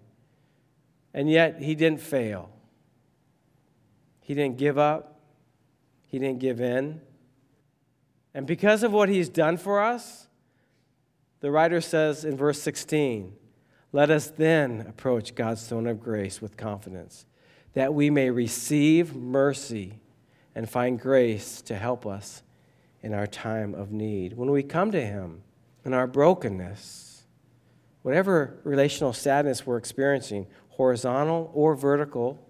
And 1.14 1.30
yet, 1.30 1.62
he 1.62 1.74
didn't 1.74 2.02
fail. 2.02 2.52
He 4.28 4.34
didn't 4.34 4.58
give 4.58 4.78
up. 4.78 5.22
He 6.06 6.20
didn't 6.20 6.40
give 6.40 6.60
in. 6.60 7.00
And 8.34 8.46
because 8.46 8.84
of 8.84 8.92
what 8.92 9.08
he's 9.08 9.30
done 9.30 9.56
for 9.56 9.82
us, 9.82 10.28
the 11.40 11.50
writer 11.50 11.80
says 11.80 12.26
in 12.26 12.36
verse 12.36 12.62
16, 12.62 13.34
let 13.94 14.10
us 14.10 14.28
then 14.28 14.82
approach 14.82 15.34
God's 15.34 15.66
throne 15.66 15.88
of 15.88 16.02
grace 16.02 16.42
with 16.42 16.58
confidence, 16.58 17.26
that 17.72 17.94
we 17.94 18.10
may 18.10 18.30
receive 18.30 19.16
mercy 19.16 20.02
and 20.54 20.70
find 20.70 21.00
grace 21.00 21.62
to 21.62 21.78
help 21.78 22.06
us 22.06 22.44
in 23.02 23.14
our 23.14 23.28
time 23.28 23.74
of 23.74 23.94
need. 23.94 24.34
When 24.34 24.52
we 24.52 24.62
come 24.62 24.92
to 24.92 25.06
him 25.06 25.42
in 25.86 25.94
our 25.94 26.06
brokenness, 26.06 27.24
whatever 28.02 28.60
relational 28.66 29.14
sadness 29.14 29.66
we're 29.66 29.78
experiencing, 29.78 30.48
horizontal 30.68 31.50
or 31.54 31.76
vertical, 31.76 32.44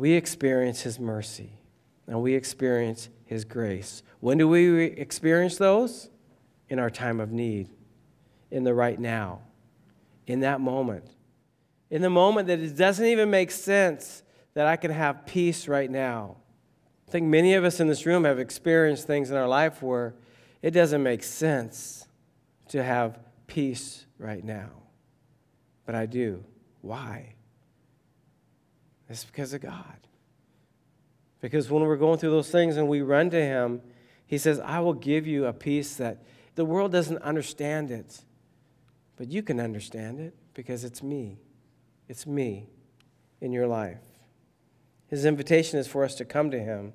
we 0.00 0.12
experience 0.12 0.80
His 0.80 0.98
mercy 0.98 1.52
and 2.06 2.22
we 2.22 2.34
experience 2.34 3.10
His 3.26 3.44
grace. 3.44 4.02
When 4.20 4.38
do 4.38 4.48
we 4.48 4.84
experience 4.84 5.58
those? 5.58 6.08
In 6.70 6.78
our 6.78 6.88
time 6.88 7.20
of 7.20 7.32
need, 7.32 7.68
in 8.50 8.64
the 8.64 8.72
right 8.72 8.98
now, 8.98 9.40
in 10.26 10.40
that 10.40 10.60
moment. 10.60 11.04
In 11.90 12.00
the 12.00 12.08
moment 12.08 12.46
that 12.46 12.60
it 12.60 12.76
doesn't 12.76 13.04
even 13.04 13.28
make 13.28 13.50
sense 13.50 14.22
that 14.54 14.66
I 14.66 14.76
can 14.76 14.90
have 14.90 15.26
peace 15.26 15.68
right 15.68 15.90
now. 15.90 16.36
I 17.08 17.10
think 17.10 17.26
many 17.26 17.54
of 17.54 17.64
us 17.64 17.80
in 17.80 17.88
this 17.88 18.06
room 18.06 18.24
have 18.24 18.38
experienced 18.38 19.06
things 19.06 19.30
in 19.30 19.36
our 19.36 19.48
life 19.48 19.82
where 19.82 20.14
it 20.62 20.70
doesn't 20.70 21.02
make 21.02 21.24
sense 21.24 22.06
to 22.68 22.82
have 22.82 23.18
peace 23.48 24.06
right 24.16 24.44
now. 24.44 24.70
But 25.84 25.96
I 25.96 26.06
do. 26.06 26.44
Why? 26.80 27.34
It's 29.10 29.24
because 29.24 29.52
of 29.52 29.60
God. 29.60 30.06
Because 31.40 31.68
when 31.68 31.82
we're 31.82 31.96
going 31.96 32.18
through 32.18 32.30
those 32.30 32.50
things 32.50 32.76
and 32.76 32.88
we 32.88 33.02
run 33.02 33.28
to 33.30 33.40
Him, 33.40 33.82
He 34.24 34.38
says, 34.38 34.60
I 34.60 34.78
will 34.78 34.94
give 34.94 35.26
you 35.26 35.46
a 35.46 35.52
peace 35.52 35.96
that 35.96 36.22
the 36.54 36.64
world 36.64 36.92
doesn't 36.92 37.20
understand 37.22 37.90
it, 37.90 38.22
but 39.16 39.28
you 39.28 39.42
can 39.42 39.58
understand 39.58 40.20
it 40.20 40.34
because 40.54 40.84
it's 40.84 41.02
me. 41.02 41.38
It's 42.08 42.26
me 42.26 42.68
in 43.40 43.52
your 43.52 43.66
life. 43.66 43.98
His 45.08 45.24
invitation 45.24 45.80
is 45.80 45.88
for 45.88 46.04
us 46.04 46.14
to 46.16 46.24
come 46.24 46.52
to 46.52 46.60
Him, 46.60 46.92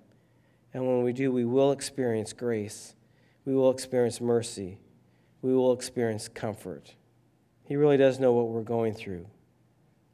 and 0.73 0.87
when 0.87 1.03
we 1.03 1.11
do, 1.11 1.31
we 1.31 1.43
will 1.43 1.71
experience 1.71 2.31
grace, 2.31 2.95
we 3.43 3.53
will 3.53 3.71
experience 3.71 4.21
mercy, 4.21 4.79
we 5.41 5.53
will 5.53 5.73
experience 5.73 6.29
comfort. 6.29 6.95
He 7.65 7.75
really 7.75 7.97
does 7.97 8.19
know 8.19 8.31
what 8.31 8.47
we're 8.47 8.61
going 8.61 8.93
through, 8.93 9.27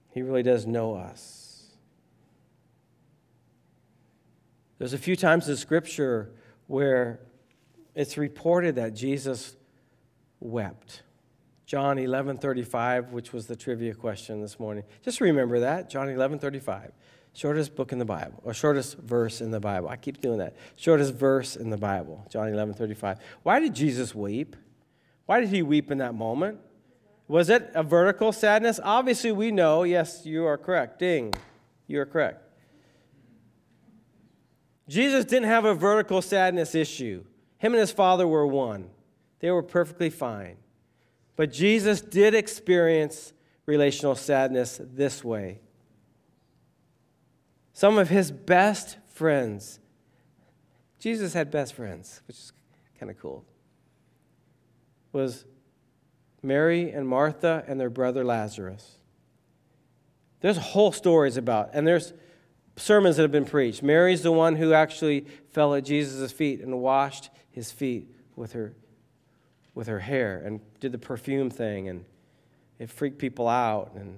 He 0.09 0.23
really 0.23 0.43
does 0.43 0.65
know 0.65 0.95
us. 0.95 1.50
There's 4.81 4.93
a 4.93 4.97
few 4.97 5.15
times 5.15 5.47
in 5.47 5.57
Scripture 5.57 6.31
where 6.65 7.19
it's 7.93 8.17
reported 8.17 8.77
that 8.77 8.95
Jesus 8.95 9.55
wept. 10.39 11.03
John 11.67 11.99
11:35, 11.99 13.11
which 13.11 13.31
was 13.31 13.45
the 13.45 13.55
trivia 13.55 13.93
question 13.93 14.41
this 14.41 14.59
morning. 14.59 14.83
Just 15.03 15.21
remember 15.21 15.59
that, 15.59 15.87
John 15.87 16.09
11:35. 16.09 16.93
Shortest 17.33 17.75
book 17.75 17.91
in 17.91 17.99
the 17.99 18.05
Bible, 18.05 18.41
or 18.43 18.55
shortest 18.55 18.97
verse 18.97 19.39
in 19.39 19.51
the 19.51 19.59
Bible. 19.59 19.87
I 19.87 19.97
keep 19.97 20.19
doing 20.19 20.39
that. 20.39 20.55
Shortest 20.77 21.13
verse 21.13 21.55
in 21.55 21.69
the 21.69 21.77
Bible, 21.77 22.25
John 22.31 22.47
11:35. 22.47 23.19
Why 23.43 23.59
did 23.59 23.75
Jesus 23.75 24.15
weep? 24.15 24.55
Why 25.27 25.41
did 25.41 25.49
he 25.49 25.61
weep 25.61 25.91
in 25.91 25.99
that 25.99 26.15
moment? 26.15 26.57
Was 27.27 27.51
it 27.51 27.69
a 27.75 27.83
vertical 27.83 28.31
sadness? 28.31 28.79
Obviously, 28.83 29.31
we 29.31 29.51
know. 29.51 29.83
Yes, 29.83 30.25
you 30.25 30.43
are 30.47 30.57
correct. 30.57 30.97
Ding. 30.97 31.35
You 31.85 32.01
are 32.01 32.07
correct. 32.07 32.47
Jesus 34.91 35.23
didn't 35.23 35.47
have 35.47 35.63
a 35.63 35.73
vertical 35.73 36.21
sadness 36.21 36.75
issue. 36.75 37.23
Him 37.59 37.71
and 37.71 37.79
his 37.79 37.93
father 37.93 38.27
were 38.27 38.45
one, 38.45 38.89
they 39.39 39.49
were 39.49 39.63
perfectly 39.63 40.09
fine. 40.09 40.57
But 41.37 41.53
Jesus 41.53 42.01
did 42.01 42.35
experience 42.35 43.31
relational 43.65 44.15
sadness 44.15 44.81
this 44.83 45.23
way. 45.23 45.61
Some 47.71 47.97
of 47.97 48.09
his 48.09 48.31
best 48.31 48.97
friends, 49.07 49.79
Jesus 50.99 51.33
had 51.33 51.49
best 51.49 51.73
friends, 51.73 52.21
which 52.27 52.35
is 52.35 52.51
kind 52.99 53.09
of 53.09 53.17
cool, 53.17 53.45
was 55.13 55.45
Mary 56.43 56.91
and 56.91 57.07
Martha 57.07 57.63
and 57.65 57.79
their 57.79 57.89
brother 57.89 58.25
Lazarus. 58.25 58.97
There's 60.41 60.57
whole 60.57 60.91
stories 60.91 61.37
about, 61.37 61.69
and 61.71 61.87
there's 61.87 62.11
sermons 62.75 63.17
that 63.17 63.23
have 63.23 63.31
been 63.31 63.45
preached. 63.45 63.83
Mary's 63.83 64.21
the 64.21 64.31
one 64.31 64.55
who 64.55 64.73
actually 64.73 65.25
fell 65.51 65.73
at 65.75 65.83
Jesus' 65.83 66.31
feet 66.31 66.61
and 66.61 66.79
washed 66.79 67.29
his 67.49 67.71
feet 67.71 68.07
with 68.35 68.53
her, 68.53 68.73
with 69.75 69.87
her 69.87 69.99
hair 69.99 70.41
and 70.45 70.61
did 70.79 70.91
the 70.91 70.97
perfume 70.97 71.49
thing, 71.49 71.89
and 71.89 72.05
it 72.79 72.89
freaked 72.89 73.19
people 73.19 73.47
out. 73.47 73.91
And 73.95 74.17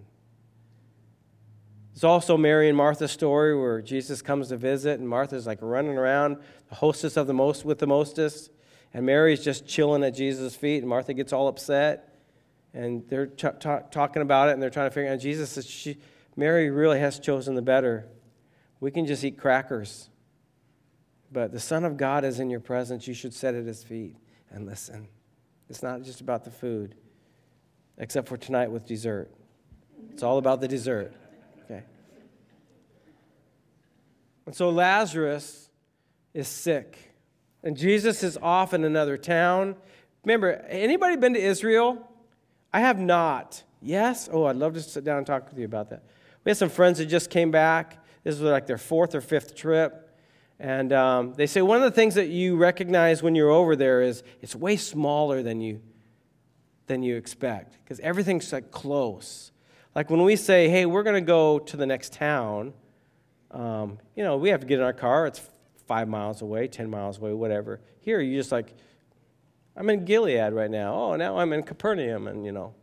there's 1.94 2.04
also 2.04 2.38
Mary 2.38 2.70
and 2.70 2.78
Martha's 2.78 3.12
story 3.12 3.58
where 3.58 3.82
Jesus 3.82 4.22
comes 4.22 4.50
to 4.50 4.58
visit, 4.58 5.00
and 5.00 5.08
Martha's 5.08 5.46
like 5.46 5.60
running 5.62 5.98
around, 5.98 6.38
the 6.70 6.76
hostess 6.76 7.18
of 7.18 7.28
the 7.28 7.34
most 7.34 7.66
with 7.66 7.80
the 7.80 7.88
mostest, 7.88 8.52
and 8.94 9.06
Mary's 9.06 9.44
just 9.44 9.68
chilling 9.68 10.04
at 10.04 10.16
Jesus' 10.16 10.56
feet, 10.56 10.80
and 10.80 10.88
Martha 10.88 11.14
gets 11.14 11.34
all 11.34 11.48
upset. 11.48 12.10
And 12.76 13.08
they're 13.08 13.28
t- 13.28 13.48
t- 13.60 13.70
talking 13.92 14.24
about 14.24 14.50
it, 14.50 14.54
and 14.54 14.62
they're 14.62 14.72
trying 14.72 14.90
to 14.90 14.94
figure 14.94 15.12
out. 15.12 15.20
Jesus 15.20 15.52
says, 15.52 15.68
she, 15.68 15.98
Mary 16.36 16.72
really 16.72 17.00
has 17.00 17.20
chosen 17.20 17.54
the 17.54 17.62
better 17.62 18.08
we 18.84 18.92
can 18.92 19.06
just 19.06 19.24
eat 19.24 19.38
crackers. 19.38 20.10
But 21.32 21.54
the 21.54 21.60
Son 21.60 21.86
of 21.86 21.96
God 21.96 22.26
is 22.26 22.42
in 22.42 22.50
your 22.50 22.60
presence. 22.60 23.08
You 23.08 23.14
should 23.14 23.34
sit 23.34 23.56
at 23.56 23.64
his 23.64 23.82
feet 23.82 24.18
and 24.52 24.66
listen. 24.66 25.08
It's 25.70 25.82
not 25.82 26.04
just 26.04 26.20
about 26.20 26.44
the 26.44 26.52
food, 26.52 26.94
except 27.98 28.28
for 28.28 28.36
tonight 28.36 28.72
with 28.72 28.86
dessert. 28.86 29.32
It's 30.12 30.22
all 30.22 30.38
about 30.38 30.60
the 30.60 30.68
dessert. 30.68 31.14
Okay. 31.64 31.82
And 34.48 34.54
so 34.54 34.70
Lazarus 34.70 35.70
is 36.34 36.50
sick. 36.50 37.14
And 37.64 37.78
Jesus 37.78 38.22
is 38.22 38.38
off 38.42 38.74
in 38.74 38.84
another 38.84 39.16
town. 39.16 39.78
Remember, 40.26 40.56
anybody 40.68 41.16
been 41.16 41.36
to 41.36 41.42
Israel? 41.42 42.06
I 42.74 42.82
have 42.82 43.00
not. 43.00 43.64
Yes? 43.82 44.28
Oh, 44.30 44.44
I'd 44.44 44.58
love 44.58 44.74
to 44.74 44.82
sit 44.82 45.06
down 45.06 45.20
and 45.20 45.26
talk 45.26 45.48
with 45.48 45.58
you 45.58 45.64
about 45.64 45.90
that. 45.92 46.04
We 46.44 46.50
had 46.50 46.58
some 46.58 46.70
friends 46.70 46.98
that 46.98 47.06
just 47.06 47.30
came 47.30 47.50
back. 47.50 48.03
This 48.24 48.40
was 48.40 48.52
like 48.52 48.68
their 48.68 48.78
fourth 48.78 49.16
or 49.16 49.22
fifth 49.22 49.56
trip. 49.56 50.00
And 50.60 50.94
um, 50.94 51.34
they 51.34 51.48
say 51.48 51.62
one 51.62 51.78
of 51.78 51.84
the 51.84 51.92
things 51.92 52.16
that 52.16 52.28
you 52.28 52.56
recognize 52.56 53.22
when 53.22 53.36
you're 53.36 53.50
over 53.50 53.76
there 53.76 54.02
is 54.02 54.24
it's 54.42 54.56
way 54.56 54.78
smaller 54.78 55.44
than 55.44 55.60
you, 55.60 55.82
than 56.88 57.04
you 57.04 57.18
expect 57.18 57.78
because 57.84 58.00
everything's 58.00 58.52
like 58.54 58.72
close. 58.72 59.52
Like 59.96 60.10
when 60.10 60.24
we 60.24 60.36
say, 60.36 60.70
hey, 60.70 60.86
we're 60.86 61.04
going 61.04 61.22
to 61.22 61.28
go 61.28 61.60
to 61.60 61.78
the 61.78 61.86
next 61.86 62.14
town, 62.14 62.74
um, 63.52 64.00
you 64.16 64.24
know, 64.24 64.38
we 64.38 64.50
have 64.50 64.62
to 64.62 64.66
get 64.66 64.80
in 64.80 64.86
our 64.86 64.94
car. 64.94 65.28
It's 65.28 65.42
five 65.86 66.08
miles 66.08 66.42
away, 66.42 66.68
10 66.68 66.90
miles 66.90 67.18
away, 67.18 67.34
whatever. 67.34 67.82
Here, 68.00 68.20
you're 68.22 68.40
just 68.40 68.52
like, 68.52 68.74
I'm 69.76 69.90
in 69.90 70.06
Gilead 70.06 70.54
right 70.54 70.72
now. 70.72 70.96
Oh, 70.96 71.16
now 71.16 71.38
I'm 71.38 71.54
in 71.54 71.64
Capernaum. 71.64 72.28
And, 72.28 72.46
you 72.46 72.52
know, 72.52 72.74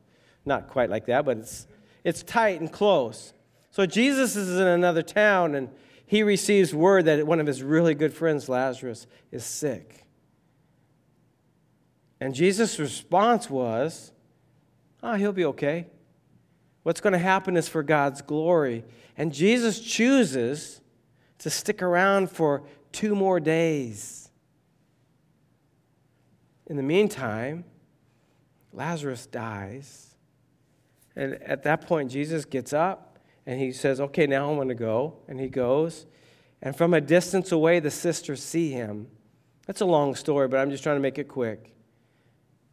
not 0.45 0.69
quite 0.69 0.91
like 0.91 1.07
that, 1.07 1.25
but 1.25 1.39
it's, 1.39 1.67
it's 2.05 2.23
tight 2.23 2.61
and 2.61 2.71
close. 2.71 3.33
So 3.71 3.87
Jesus 3.87 4.37
is 4.37 4.59
in 4.59 4.67
another 4.67 5.03
town 5.03 5.55
and 5.55 5.71
he 6.05 6.23
receives 6.23 6.75
word 6.75 7.05
that 7.05 7.27
one 7.27 7.39
of 7.41 7.47
his 7.47 7.63
really 7.63 7.95
good 7.95 8.13
friends, 8.13 8.49
Lazarus, 8.49 9.07
is 9.31 9.45
sick. 9.45 10.07
And 12.21 12.35
Jesus' 12.35 12.79
response 12.79 13.49
was, 13.49 14.13
Oh, 15.03 15.15
he'll 15.15 15.33
be 15.33 15.47
okay. 15.47 15.87
What's 16.83 17.01
going 17.01 17.13
to 17.13 17.19
happen 17.19 17.57
is 17.57 17.69
for 17.69 17.83
God's 17.83 18.23
glory. 18.23 18.85
And 19.17 19.33
Jesus 19.33 19.81
chooses 19.81 20.81
to 21.39 21.49
stick 21.49 21.81
around 21.81 22.31
for 22.31 22.65
two 22.93 23.15
more 23.15 23.41
days. 23.41 24.31
In 26.67 26.77
the 26.77 26.83
meantime, 26.83 27.65
Lazarus 28.73 29.27
dies. 29.27 30.15
And 31.17 31.35
at 31.43 31.63
that 31.63 31.87
point, 31.87 32.11
Jesus 32.11 32.45
gets 32.45 32.73
up 32.73 33.10
And 33.51 33.59
he 33.61 33.73
says, 33.73 34.01
Okay, 34.01 34.29
now 34.29 34.49
I'm 34.49 34.55
going 34.55 34.69
to 34.69 34.77
go. 34.77 35.15
And 35.27 35.41
he 35.41 35.49
goes. 35.49 36.07
And 36.63 36.77
from 36.77 36.95
a 36.95 37.01
distance 37.01 37.51
away, 37.51 37.81
the 37.81 37.91
sisters 37.91 38.41
see 38.41 38.71
him. 38.71 39.09
That's 39.67 39.81
a 39.81 39.87
long 39.87 40.15
story, 40.15 40.47
but 40.47 40.61
I'm 40.61 40.71
just 40.71 40.85
trying 40.85 40.95
to 40.95 41.01
make 41.01 41.19
it 41.19 41.27
quick. 41.27 41.75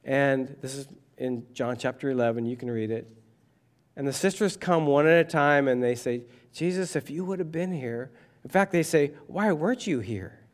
And 0.03 0.55
this 0.61 0.75
is 0.75 0.87
in 1.17 1.47
John 1.51 1.77
chapter 1.77 2.11
11. 2.11 2.45
You 2.45 2.55
can 2.55 2.69
read 2.69 2.91
it. 2.91 3.11
And 3.95 4.07
the 4.07 4.13
sisters 4.13 4.55
come 4.55 4.85
one 4.85 5.07
at 5.07 5.25
a 5.25 5.27
time 5.27 5.67
and 5.67 5.81
they 5.81 5.95
say, 5.95 6.25
Jesus, 6.53 6.95
if 6.95 7.09
you 7.09 7.25
would 7.25 7.39
have 7.39 7.51
been 7.51 7.73
here. 7.73 8.11
In 8.43 8.51
fact, 8.51 8.71
they 8.71 8.83
say, 8.83 9.13
Why 9.25 9.51
weren't 9.53 9.87
you 9.87 9.99
here? 9.99 10.45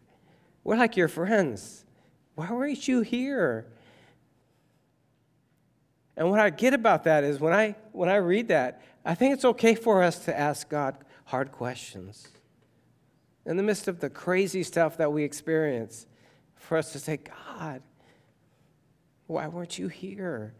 We're 0.63 0.77
like 0.77 0.95
your 0.95 1.09
friends. 1.09 1.83
Why 2.35 2.49
weren't 2.49 2.87
you 2.87 3.01
here? 3.01 3.72
And 6.15 6.29
what 6.29 6.39
I 6.39 6.49
get 6.49 6.73
about 6.73 7.05
that 7.05 7.23
is 7.23 7.39
when 7.39 7.53
I, 7.53 7.75
when 7.91 8.09
I 8.09 8.17
read 8.17 8.49
that, 8.49 8.81
I 9.03 9.15
think 9.15 9.33
it's 9.33 9.45
okay 9.45 9.75
for 9.75 10.03
us 10.03 10.25
to 10.25 10.37
ask 10.37 10.69
God 10.69 10.97
hard 11.25 11.51
questions. 11.51 12.27
In 13.45 13.57
the 13.57 13.63
midst 13.63 13.87
of 13.87 13.99
the 13.99 14.09
crazy 14.09 14.63
stuff 14.63 14.97
that 14.97 15.11
we 15.11 15.23
experience, 15.23 16.05
for 16.55 16.77
us 16.77 16.93
to 16.93 16.99
say, 16.99 17.17
God, 17.17 17.81
why 19.27 19.47
weren't 19.47 19.77
you 19.77 19.87
here? 19.87 20.53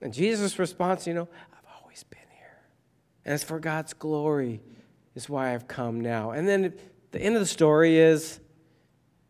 And 0.00 0.12
Jesus' 0.12 0.58
response, 0.58 1.06
you 1.06 1.14
know, 1.14 1.28
I've 1.52 1.82
always 1.82 2.04
been 2.04 2.20
here. 2.36 2.62
And 3.24 3.34
it's 3.34 3.42
for 3.42 3.58
God's 3.58 3.92
glory, 3.92 4.60
is 5.14 5.28
why 5.28 5.54
I've 5.54 5.66
come 5.66 6.00
now. 6.00 6.30
And 6.30 6.46
then 6.46 6.74
the 7.10 7.20
end 7.20 7.34
of 7.34 7.40
the 7.40 7.46
story 7.46 7.98
is 7.98 8.40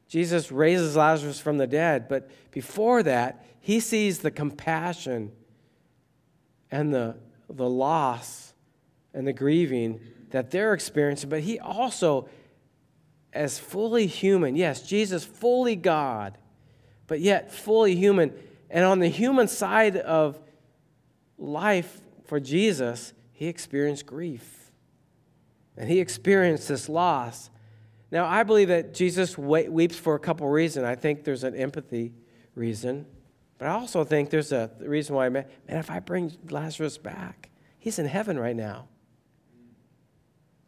Jesus 0.08 0.52
raises 0.52 0.96
Lazarus 0.96 1.40
from 1.40 1.58
the 1.58 1.66
dead, 1.66 2.08
but 2.08 2.30
before 2.50 3.02
that, 3.04 3.44
he 3.64 3.80
sees 3.80 4.18
the 4.18 4.30
compassion 4.30 5.32
and 6.70 6.92
the, 6.92 7.16
the 7.48 7.66
loss 7.66 8.52
and 9.14 9.26
the 9.26 9.32
grieving 9.32 10.00
that 10.32 10.50
they're 10.50 10.74
experiencing, 10.74 11.30
but 11.30 11.40
he 11.40 11.58
also, 11.58 12.28
as 13.32 13.58
fully 13.58 14.06
human, 14.06 14.54
yes, 14.54 14.82
Jesus, 14.82 15.24
fully 15.24 15.76
God, 15.76 16.36
but 17.06 17.20
yet 17.20 17.50
fully 17.52 17.96
human. 17.96 18.34
And 18.68 18.84
on 18.84 18.98
the 18.98 19.08
human 19.08 19.48
side 19.48 19.96
of 19.96 20.38
life 21.38 22.02
for 22.26 22.38
Jesus, 22.38 23.14
he 23.32 23.46
experienced 23.46 24.04
grief. 24.04 24.72
And 25.74 25.88
he 25.88 26.00
experienced 26.00 26.68
this 26.68 26.86
loss. 26.86 27.48
Now, 28.10 28.26
I 28.26 28.42
believe 28.42 28.68
that 28.68 28.92
Jesus 28.92 29.38
weeps 29.38 29.96
for 29.96 30.14
a 30.16 30.20
couple 30.20 30.46
reasons. 30.50 30.84
I 30.84 30.96
think 30.96 31.24
there's 31.24 31.44
an 31.44 31.56
empathy 31.56 32.12
reason. 32.54 33.06
But 33.58 33.68
I 33.68 33.72
also 33.72 34.04
think 34.04 34.30
there's 34.30 34.52
a 34.52 34.70
reason 34.80 35.14
why, 35.14 35.28
man, 35.28 35.46
if 35.68 35.90
I 35.90 36.00
bring 36.00 36.32
Lazarus 36.50 36.98
back, 36.98 37.50
he's 37.78 37.98
in 37.98 38.06
heaven 38.06 38.38
right 38.38 38.56
now. 38.56 38.88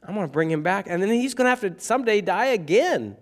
I'm 0.06 0.14
going 0.14 0.26
to 0.26 0.32
bring 0.32 0.50
him 0.50 0.62
back, 0.62 0.86
and 0.88 1.02
then 1.02 1.10
he's 1.10 1.34
going 1.34 1.46
to 1.46 1.50
have 1.50 1.60
to 1.62 1.74
someday 1.82 2.20
die 2.20 2.46
again. 2.46 3.16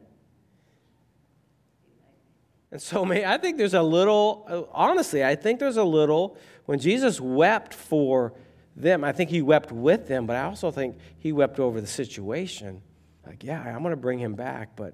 And 2.71 2.83
so, 2.83 3.05
man, 3.05 3.25
I 3.25 3.39
think 3.39 3.57
there's 3.57 3.73
a 3.73 3.83
little, 3.83 4.69
honestly, 4.73 5.25
I 5.25 5.35
think 5.35 5.61
there's 5.61 5.77
a 5.77 5.85
little, 5.85 6.37
when 6.67 6.79
Jesus 6.79 7.21
wept 7.21 7.73
for 7.73 8.35
them, 8.77 9.05
I 9.05 9.13
think 9.13 9.31
he 9.31 9.41
wept 9.41 9.71
with 9.73 10.09
them, 10.09 10.27
but 10.27 10.37
I 10.37 10.45
also 10.45 10.71
think 10.71 10.99
he 11.19 11.33
wept 11.33 11.59
over 11.59 11.81
the 11.81 11.87
situation. 11.87 12.83
Like, 13.25 13.45
yeah, 13.45 13.63
I'm 13.63 13.83
going 13.83 13.93
to 13.93 13.97
bring 13.97 14.19
him 14.19 14.35
back, 14.35 14.77
but 14.77 14.93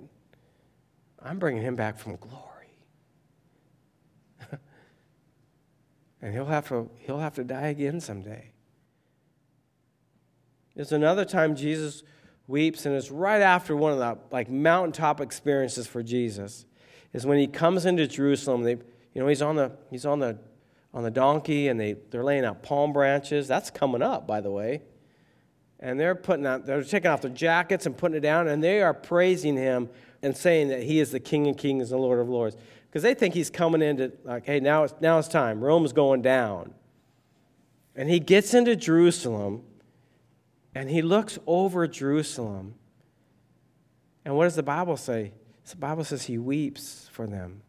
I'm 1.20 1.38
bringing 1.38 1.62
him 1.62 1.74
back 1.74 1.98
from 1.98 2.16
glory. 2.16 2.50
And 6.22 6.34
he'll 6.34 6.46
have 6.46 6.68
to 6.68 6.90
he'll 6.98 7.18
have 7.18 7.34
to 7.34 7.44
die 7.44 7.68
again 7.68 8.00
someday. 8.00 8.52
There's 10.74 10.92
another 10.92 11.24
time 11.24 11.56
Jesus 11.56 12.02
weeps, 12.46 12.86
and 12.86 12.94
it's 12.94 13.10
right 13.10 13.40
after 13.42 13.76
one 13.76 13.92
of 13.92 13.98
the 13.98 14.18
like 14.30 14.50
mountaintop 14.50 15.20
experiences 15.20 15.87
for 15.87 16.02
Jesus, 16.02 16.66
is 17.12 17.26
when 17.26 17.38
he 17.38 17.46
comes 17.46 17.87
into 17.87 18.06
Jerusalem. 18.06 18.62
They, 18.62 18.72
you 18.72 19.20
know, 19.20 19.26
he's 19.26 19.42
on 19.42 19.56
the 19.56 19.72
he's 19.90 20.06
on 20.06 20.18
the 20.20 20.38
on 20.92 21.02
the 21.02 21.11
donkey, 21.11 21.68
and 21.68 21.78
they 21.78 21.96
they're 22.11 22.24
laying 22.24 22.44
out 22.44 22.62
palm 22.62 22.92
branches. 22.92 23.48
That's 23.48 23.70
coming 23.70 24.02
up, 24.02 24.26
by 24.26 24.40
the 24.40 24.50
way. 24.50 24.83
And 25.83 25.98
they're 25.98 26.14
putting 26.14 26.44
out, 26.44 26.66
they're 26.66 26.83
taking 26.85 27.11
off 27.11 27.22
their 27.22 27.30
jackets 27.30 27.87
and 27.87 27.96
putting 27.96 28.18
it 28.18 28.20
down, 28.20 28.48
and 28.48 28.62
they 28.62 28.83
are 28.83 28.92
praising 28.92 29.56
him 29.56 29.88
and 30.22 30.37
saying 30.37 30.68
that 30.68 30.83
he 30.83 31.00
is 31.00 31.11
the 31.11 31.20
King 31.20 31.48
of 31.48 31.56
Kings 31.56 31.90
and 31.90 31.98
the 31.98 32.02
Lord 32.02 32.18
of 32.18 32.28
Lords 32.28 32.56
because 32.87 33.02
they 33.02 33.14
think 33.14 33.35
he's 33.35 33.50
coming 33.50 33.83
into, 33.83 34.12
like, 34.24 34.44
hey, 34.46 34.59
now 34.61 34.85
it's, 34.85 34.94
now 35.00 35.18
it's 35.18 35.28
time. 35.28 35.62
Rome's 35.62 35.92
going 35.92 36.22
down. 36.22 36.74
And 37.94 38.11
he 38.11 38.18
gets 38.18 38.52
into 38.52 38.74
Jerusalem 38.74 39.62
and 40.74 40.90
he 40.90 41.02
looks 41.02 41.38
over 41.46 41.87
Jerusalem. 41.87 42.74
And 44.24 44.37
what 44.37 44.44
does 44.44 44.56
the 44.56 44.62
Bible 44.62 44.96
say? 44.96 45.33
The 45.68 45.76
Bible 45.76 46.04
says 46.04 46.24
he 46.24 46.37
weeps 46.37 47.09
for 47.12 47.26
them. 47.26 47.62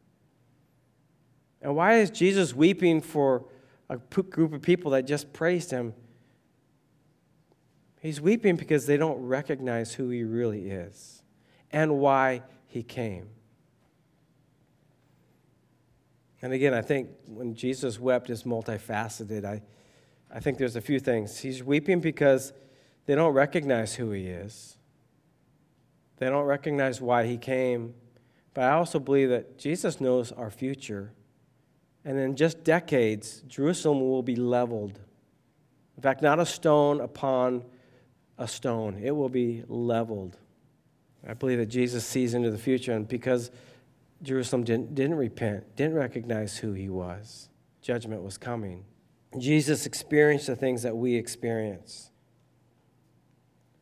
And 1.61 1.75
why 1.75 1.97
is 1.99 2.09
Jesus 2.09 2.55
weeping 2.55 3.01
for 3.01 3.45
a 3.89 3.97
group 3.97 4.53
of 4.53 4.61
people 4.63 4.91
that 4.91 5.05
just 5.05 5.31
praised 5.33 5.69
him? 5.69 5.93
He's 7.99 8.19
weeping 8.19 8.55
because 8.55 8.87
they 8.87 8.97
don't 8.97 9.19
recognize 9.19 9.93
who 9.93 10.09
he 10.09 10.23
really 10.23 10.71
is 10.71 11.20
and 11.71 11.99
why 11.99 12.43
he 12.67 12.83
came. 12.83 13.29
And 16.41 16.53
again, 16.53 16.73
I 16.73 16.81
think 16.81 17.09
when 17.27 17.53
Jesus 17.53 17.99
wept 17.99 18.29
is 18.29 18.43
multifaceted. 18.43 19.45
I, 19.45 19.61
I 20.33 20.39
think 20.39 20.57
there's 20.57 20.75
a 20.75 20.81
few 20.81 20.99
things. 20.99 21.39
He's 21.39 21.63
weeping 21.63 21.99
because 21.99 22.53
they 23.05 23.15
don't 23.15 23.33
recognize 23.33 23.95
who 23.95 24.11
he 24.11 24.27
is, 24.27 24.77
they 26.17 26.29
don't 26.29 26.45
recognize 26.45 27.01
why 27.01 27.25
he 27.25 27.37
came. 27.37 27.95
But 28.53 28.65
I 28.65 28.71
also 28.71 28.99
believe 28.99 29.29
that 29.29 29.57
Jesus 29.57 30.01
knows 30.01 30.33
our 30.33 30.49
future. 30.49 31.13
And 32.03 32.19
in 32.19 32.35
just 32.35 32.65
decades, 32.65 33.43
Jerusalem 33.47 34.01
will 34.01 34.23
be 34.23 34.35
leveled. 34.35 34.99
In 35.95 36.03
fact, 36.03 36.21
not 36.21 36.37
a 36.39 36.45
stone 36.45 36.99
upon 36.99 37.63
a 38.37 38.47
stone, 38.47 38.99
it 39.01 39.11
will 39.11 39.29
be 39.29 39.63
leveled. 39.67 40.37
I 41.27 41.33
believe 41.33 41.59
that 41.59 41.67
Jesus 41.67 42.05
sees 42.05 42.33
into 42.33 42.49
the 42.49 42.57
future, 42.57 42.93
and 42.93 43.07
because 43.07 43.51
Jerusalem 44.23 44.63
didn't, 44.63 44.95
didn't 44.95 45.15
repent, 45.15 45.75
didn't 45.75 45.95
recognize 45.95 46.57
who 46.57 46.73
he 46.73 46.89
was. 46.89 47.49
Judgment 47.81 48.23
was 48.23 48.37
coming. 48.37 48.85
Jesus 49.37 49.85
experienced 49.85 50.47
the 50.47 50.55
things 50.55 50.83
that 50.83 50.95
we 50.95 51.15
experience 51.15 52.09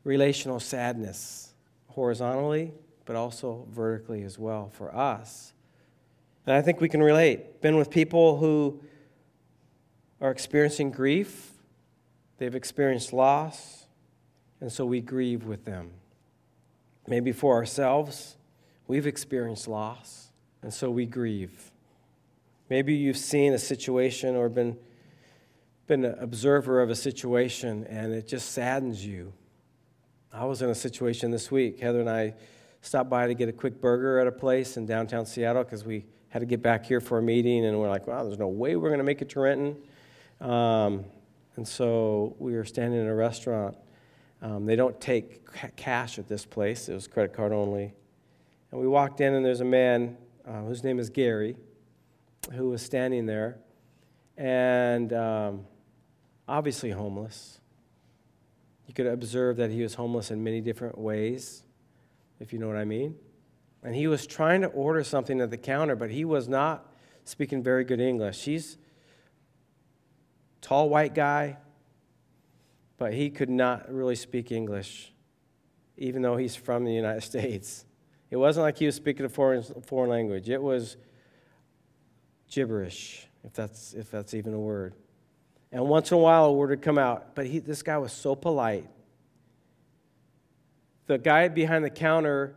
relational 0.05 0.59
sadness, 0.59 1.53
horizontally, 1.87 2.71
but 3.05 3.15
also 3.15 3.67
vertically 3.69 4.23
as 4.23 4.39
well 4.39 4.69
for 4.69 4.95
us. 4.95 5.53
And 6.45 6.55
I 6.55 6.61
think 6.61 6.81
we 6.81 6.89
can 6.89 7.03
relate. 7.03 7.61
Been 7.61 7.75
with 7.75 7.89
people 7.89 8.37
who 8.37 8.81
are 10.21 10.31
experiencing 10.31 10.89
grief, 10.89 11.51
they've 12.37 12.55
experienced 12.55 13.13
loss, 13.13 13.85
and 14.61 14.71
so 14.71 14.85
we 14.85 15.01
grieve 15.01 15.43
with 15.43 15.65
them. 15.65 15.91
Maybe 17.09 17.31
for 17.31 17.55
ourselves, 17.55 18.37
we've 18.87 19.07
experienced 19.07 19.67
loss. 19.67 20.29
And 20.61 20.73
so 20.73 20.91
we 20.91 21.05
grieve. 21.05 21.71
Maybe 22.69 22.93
you've 22.93 23.17
seen 23.17 23.53
a 23.53 23.59
situation 23.59 24.35
or 24.35 24.47
been, 24.47 24.77
been 25.87 26.05
an 26.05 26.15
observer 26.19 26.81
of 26.81 26.91
a 26.91 26.95
situation 26.95 27.85
and 27.89 28.13
it 28.13 28.27
just 28.27 28.51
saddens 28.51 29.03
you. 29.03 29.33
I 30.31 30.45
was 30.45 30.61
in 30.61 30.69
a 30.69 30.75
situation 30.75 31.31
this 31.31 31.49
week. 31.49 31.79
Heather 31.79 31.99
and 31.99 32.09
I 32.09 32.35
stopped 32.81 33.09
by 33.09 33.25
to 33.25 33.33
get 33.33 33.49
a 33.49 33.53
quick 33.53 33.81
burger 33.81 34.19
at 34.19 34.27
a 34.27 34.31
place 34.31 34.77
in 34.77 34.85
downtown 34.85 35.25
Seattle 35.25 35.63
because 35.63 35.83
we 35.83 36.05
had 36.29 36.39
to 36.39 36.45
get 36.45 36.61
back 36.61 36.85
here 36.85 37.01
for 37.01 37.17
a 37.17 37.21
meeting, 37.23 37.65
and 37.65 37.79
we're 37.79 37.89
like, 37.89 38.05
wow, 38.05 38.23
there's 38.23 38.37
no 38.37 38.47
way 38.47 38.75
we're 38.75 38.89
going 38.89 38.99
to 38.99 39.03
make 39.03 39.23
it 39.23 39.29
to 39.29 39.39
Renton. 39.39 39.75
Um, 40.39 41.05
and 41.55 41.67
so 41.67 42.35
we 42.37 42.53
were 42.53 42.65
standing 42.65 42.99
in 42.99 43.07
a 43.07 43.15
restaurant. 43.15 43.75
Um, 44.41 44.65
they 44.65 44.75
don't 44.75 44.99
take 45.01 45.45
cash 45.75 46.17
at 46.17 46.27
this 46.27 46.45
place, 46.45 46.87
it 46.87 46.93
was 46.93 47.07
credit 47.07 47.33
card 47.33 47.51
only. 47.51 47.93
And 48.71 48.79
we 48.79 48.87
walked 48.87 49.19
in, 49.19 49.33
and 49.33 49.43
there's 49.43 49.61
a 49.61 49.65
man 49.65 50.17
uh, 50.47 50.61
whose 50.61 50.83
name 50.83 50.99
is 50.99 51.09
Gary, 51.09 51.57
who 52.53 52.69
was 52.69 52.81
standing 52.81 53.25
there, 53.25 53.57
and 54.37 55.11
um, 55.11 55.65
obviously 56.47 56.91
homeless. 56.91 57.59
You 58.87 58.93
could 58.93 59.07
observe 59.07 59.57
that 59.57 59.71
he 59.71 59.81
was 59.81 59.95
homeless 59.95 60.31
in 60.31 60.43
many 60.43 60.61
different 60.61 60.97
ways, 60.97 61.63
if 62.39 62.53
you 62.53 62.59
know 62.59 62.67
what 62.67 62.77
I 62.77 62.85
mean. 62.85 63.15
And 63.83 63.95
he 63.95 64.07
was 64.07 64.25
trying 64.25 64.61
to 64.61 64.67
order 64.67 65.03
something 65.03 65.41
at 65.41 65.51
the 65.51 65.57
counter, 65.57 65.95
but 65.95 66.09
he 66.09 66.25
was 66.25 66.47
not 66.47 66.91
speaking 67.23 67.61
very 67.61 67.83
good 67.83 67.99
English. 67.99 68.43
He's 68.43 68.77
tall 70.61 70.89
white 70.89 71.13
guy, 71.13 71.57
but 72.99 73.13
he 73.13 73.29
could 73.29 73.49
not 73.49 73.91
really 73.91 74.15
speak 74.15 74.51
English, 74.51 75.13
even 75.97 76.21
though 76.21 76.35
he's 76.35 76.55
from 76.55 76.83
the 76.83 76.93
United 76.93 77.21
States. 77.23 77.85
It 78.29 78.35
wasn't 78.35 78.65
like 78.65 78.77
he 78.77 78.85
was 78.85 78.95
speaking 78.95 79.25
a 79.25 79.29
foreign, 79.29 79.63
foreign 79.63 80.11
language. 80.11 80.49
It 80.49 80.61
was 80.61 80.97
gibberish, 82.47 83.27
if 83.43 83.53
that's, 83.53 83.93
if 83.93 84.11
that's 84.11 84.35
even 84.35 84.53
a 84.53 84.59
word. 84.59 84.93
And 85.71 85.87
once 85.87 86.11
in 86.11 86.17
a 86.17 86.19
while, 86.19 86.45
a 86.45 86.53
word 86.53 86.69
would 86.69 86.81
come 86.81 86.97
out. 86.97 87.33
But 87.35 87.47
he, 87.47 87.59
this 87.59 87.81
guy 87.81 87.97
was 87.97 88.11
so 88.11 88.35
polite. 88.35 88.87
The 91.07 91.17
guy 91.17 91.47
behind 91.47 91.83
the 91.83 91.89
counter, 91.89 92.55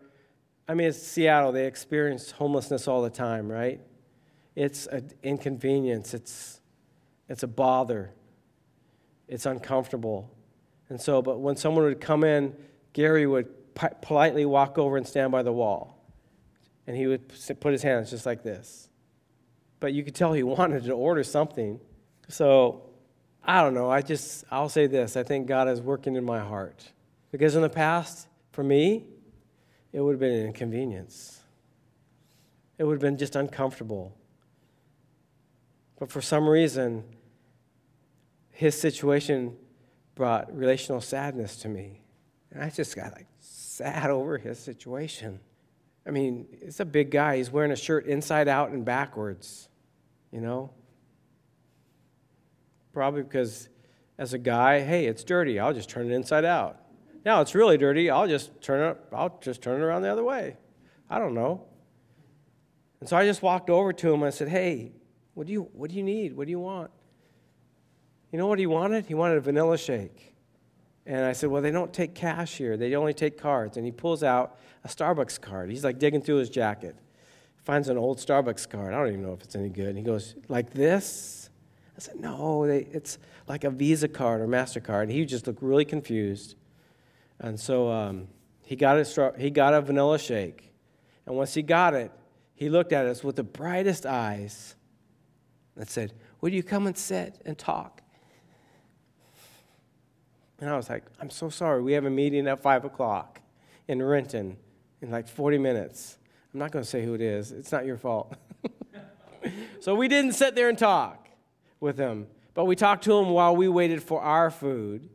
I 0.69 0.75
mean, 0.75 0.89
it's 0.89 1.03
Seattle. 1.03 1.53
They 1.53 1.67
experience 1.67 2.33
homelessness 2.33 2.89
all 2.89 3.03
the 3.03 3.11
time, 3.11 3.51
right? 3.51 3.81
It's 4.55 4.87
an 4.87 5.11
inconvenience. 5.23 6.13
It's, 6.13 6.61
it's 7.29 7.43
a 7.43 7.47
bother. 7.47 8.13
It's 9.33 9.47
uncomfortable. 9.47 10.31
And 10.91 11.01
so, 11.01 11.23
but 11.23 11.41
when 11.41 11.57
someone 11.57 11.85
would 11.85 12.03
come 12.03 12.23
in, 12.23 12.55
Gary 12.93 13.27
would 13.27 13.49
politely 14.03 14.45
walk 14.45 14.77
over 14.77 14.99
and 14.99 15.07
stand 15.09 15.33
by 15.33 15.43
the 15.43 15.51
wall. 15.51 15.99
And 16.87 16.95
he 16.95 17.07
would 17.07 17.33
put 17.59 17.73
his 17.73 17.83
hands 17.83 18.11
just 18.11 18.27
like 18.27 18.43
this. 18.43 18.91
But 19.81 19.95
you 19.95 20.05
could 20.05 20.15
tell 20.15 20.35
he 20.35 20.43
wanted 20.59 20.85
to 20.85 20.93
order 20.93 21.25
something. 21.25 21.81
So, 22.29 22.83
I 23.43 23.63
don't 23.63 23.73
know. 23.73 23.91
I 23.91 24.03
just, 24.03 24.45
I'll 24.51 24.69
say 24.69 24.87
this. 24.87 25.17
I 25.17 25.23
think 25.23 25.47
God 25.47 25.67
is 25.67 25.81
working 25.81 26.15
in 26.15 26.25
my 26.25 26.41
heart. 26.41 26.93
Because 27.31 27.57
in 27.57 27.63
the 27.63 27.71
past, 27.71 28.29
for 28.51 28.63
me, 28.63 29.07
it 29.95 30.03
would 30.03 30.13
have 30.13 30.21
been 30.21 30.35
an 30.35 30.45
inconvenience. 30.49 31.41
It 32.77 32.85
would 32.85 32.93
have 32.93 33.01
been 33.01 33.17
just 33.17 33.35
uncomfortable. 33.35 34.15
But 35.99 36.11
for 36.11 36.21
some 36.21 36.47
reason, 36.47 37.05
his 38.63 38.81
situation 38.81 39.57
brought 40.15 40.57
relational 40.57 41.01
sadness 41.01 41.57
to 41.57 41.69
me. 41.69 42.01
And 42.53 42.63
I 42.63 42.71
just 42.71 42.95
got 42.95 43.13
like 43.13 43.27
sad 43.41 44.09
over 44.09 44.39
his 44.39 44.57
situation. 44.57 45.41
I 46.07 46.11
mean, 46.11 46.47
it's 46.53 46.79
a 46.79 46.85
big 46.85 47.11
guy. 47.11 47.39
He's 47.39 47.51
wearing 47.51 47.73
a 47.73 47.77
shirt 47.77 48.07
inside 48.07 48.47
out 48.47 48.71
and 48.71 48.85
backwards, 48.85 49.69
you 50.31 50.41
know? 50.41 50.71
Probably 52.93 53.23
because 53.23 53.69
as 54.17 54.33
a 54.33 54.39
guy, 54.39 54.81
hey, 54.81 55.07
it's 55.07 55.25
dirty. 55.25 55.59
I'll 55.59 55.75
just 55.75 55.91
turn 55.91 56.09
it 56.09 56.15
inside 56.15 56.45
out. 56.45 56.79
Now 57.25 57.41
it's 57.41 57.57
really 57.57 57.79
dirty. 57.79 58.11
I'll 58.11 58.29
just 58.29 58.63
turn 58.63 58.91
it 58.91 58.99
I'll 59.13 59.39
just 59.41 59.61
turn 59.61 59.81
it 59.81 59.85
around 59.85 60.03
the 60.03 60.13
other 60.13 60.23
way. 60.23 60.57
I 61.11 61.19
don't 61.19 61.35
know. 61.35 61.65
And 63.01 63.09
so 63.09 63.17
I 63.17 63.27
just 63.27 63.43
walked 63.43 63.71
over 63.71 63.93
to 63.93 64.09
him 64.13 64.23
and 64.23 64.27
I 64.27 64.31
said, 64.31 64.49
"Hey, 64.49 64.93
what 65.35 65.49
do 65.49 65.53
you 65.53 65.63
what 65.73 65.91
do 65.91 65.97
you 65.97 66.05
need? 66.05 66.37
What 66.37 66.47
do 66.47 66.53
you 66.53 66.61
want?" 66.61 66.93
You 68.33 68.39
know 68.39 68.47
what 68.47 68.59
he 68.59 68.67
wanted? 68.67 69.07
He 69.07 69.15
wanted 69.15 69.37
a 69.37 69.41
vanilla 69.41 69.77
shake. 69.77 70.35
And 71.05 71.25
I 71.25 71.33
said, 71.33 71.51
Well, 71.51 71.63
they 71.63 71.71
don't 71.71 71.93
take 71.93 72.15
cash 72.15 72.57
here. 72.57 72.77
They 72.77 72.95
only 72.95 73.13
take 73.13 73.39
cards. 73.39 73.77
And 73.77 73.85
he 73.85 73.93
pulls 73.93 74.23
out 74.23 74.59
a 74.85 74.89
Starbucks 74.89 75.41
card. 75.41 75.71
He's 75.71 75.85
like 75.85 75.99
digging 75.99 76.23
through 76.23 76.37
his 76.37 76.49
jacket. 76.49 76.97
Finds 77.65 77.89
an 77.89 77.99
old 77.99 78.19
Starbucks 78.19 78.69
card. 78.69 78.95
I 78.95 78.99
don't 78.99 79.09
even 79.09 79.23
know 79.23 79.35
if 79.35 79.43
it's 79.43 79.55
any 79.55 79.69
good. 79.69 79.89
And 79.89 79.99
he 79.99 80.03
goes, 80.03 80.35
Like 80.49 80.73
this? 80.73 81.51
I 81.97 82.01
said, 82.01 82.21
No, 82.21 82.67
they, 82.67 82.87
it's 82.91 83.19
like 83.47 83.65
a 83.65 83.71
Visa 83.71 84.09
card 84.09 84.41
or 84.41 84.49
MasterCard. 84.49 85.03
And 85.03 85.13
he 85.13 85.25
just 85.27 85.47
looked 85.47 85.63
really 85.63 85.85
confused. 85.85 86.55
And 87.39 87.59
so 87.61 87.91
um, 87.91 88.29
he, 88.65 88.77
got 88.77 88.97
a, 88.97 89.35
he 89.37 89.51
got 89.51 89.75
a 89.75 89.81
vanilla 89.81 90.19
shake. 90.19 90.73
And 91.27 91.37
once 91.37 91.53
he 91.53 91.63
got 91.63 91.95
it, 91.95 92.11
he 92.55 92.71
looked 92.71 92.93
at 92.93 93.07
us 93.07 93.23
with 93.23 93.37
the 93.37 93.43
brightest 93.43 94.07
eyes 94.07 94.77
and 95.77 95.89
said, 95.89 96.13
Would 96.41 96.53
you 96.53 96.63
come 96.63 96.87
and 96.87 96.97
sit 96.97 97.43
and 97.45 97.59
talk? 97.59 98.02
And 100.63 100.71
I 100.71 100.77
was 100.77 100.89
like, 100.89 101.03
I'm 101.21 101.29
so 101.29 101.51
sorry. 101.51 101.83
We 101.83 101.95
have 101.95 102.05
a 102.05 102.11
meeting 102.11 102.47
at 102.47 102.63
5 102.63 102.85
o'clock 102.85 103.41
in 103.89 104.01
Renton 104.01 104.57
in 105.01 105.11
like 105.11 105.27
40 105.27 105.59
minutes. 105.59 106.19
I'm 106.55 106.61
not 106.61 106.71
going 106.71 106.85
to 106.85 106.89
say 106.89 107.05
who 107.05 107.15
it 107.15 107.21
is, 107.21 107.51
it's 107.51 107.73
not 107.73 107.85
your 107.85 107.97
fault. 107.97 108.37
so 109.81 109.97
we 109.97 110.07
didn't 110.07 110.35
sit 110.35 110.55
there 110.55 110.69
and 110.69 110.79
talk 110.79 111.29
with 111.81 111.99
him, 111.99 112.29
but 112.55 112.67
we 112.67 112.77
talked 112.77 113.03
to 113.05 113.19
him 113.19 113.31
while 113.31 113.57
we 113.57 113.67
waited 113.67 114.05
for 114.05 114.23
our 114.23 114.53
food. 114.53 115.11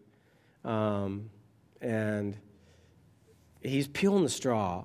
Um, 0.65 1.29
and 1.79 2.35
he's 3.61 3.87
peeling 3.87 4.23
the 4.23 4.29
straw, 4.29 4.83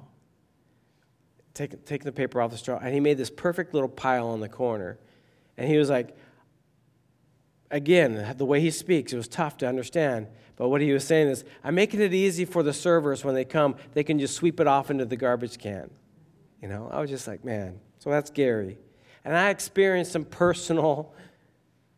taking, 1.55 1.81
taking 1.81 2.05
the 2.05 2.13
paper 2.13 2.41
off 2.41 2.53
the 2.53 2.57
straw, 2.57 2.79
and 2.81 2.95
he 2.95 3.01
made 3.01 3.19
this 3.19 3.31
perfect 3.31 3.75
little 3.75 3.89
pile 3.89 4.29
on 4.29 4.39
the 4.39 4.49
corner. 4.49 5.01
And 5.57 5.69
he 5.69 5.77
was 5.77 5.91
like, 5.91 6.17
again, 7.73 8.35
the 8.37 8.45
way 8.45 8.61
he 8.61 8.71
speaks, 8.71 9.13
it 9.13 9.17
was 9.17 9.27
tough 9.27 9.57
to 9.59 9.67
understand. 9.67 10.29
But 10.57 10.69
what 10.69 10.81
he 10.81 10.93
was 10.93 11.05
saying 11.05 11.29
is, 11.29 11.45
I'm 11.65 11.75
making 11.75 12.01
it 12.01 12.15
easy 12.15 12.45
for 12.45 12.63
the 12.63 12.73
servers 12.73 13.25
when 13.25 13.35
they 13.35 13.45
come, 13.45 13.75
they 13.95 14.05
can 14.05 14.19
just 14.21 14.37
sweep 14.37 14.61
it 14.61 14.69
off 14.69 14.91
into 14.91 15.05
the 15.05 15.17
garbage 15.17 15.59
can. 15.59 15.91
You 16.61 16.69
know, 16.69 16.89
I 16.93 17.01
was 17.01 17.11
just 17.11 17.27
like, 17.27 17.45
man. 17.45 17.81
So 17.99 18.11
that's 18.11 18.31
Gary. 18.31 18.79
And 19.25 19.37
I 19.37 19.51
experienced 19.51 20.13
some 20.13 20.25
personal 20.25 21.13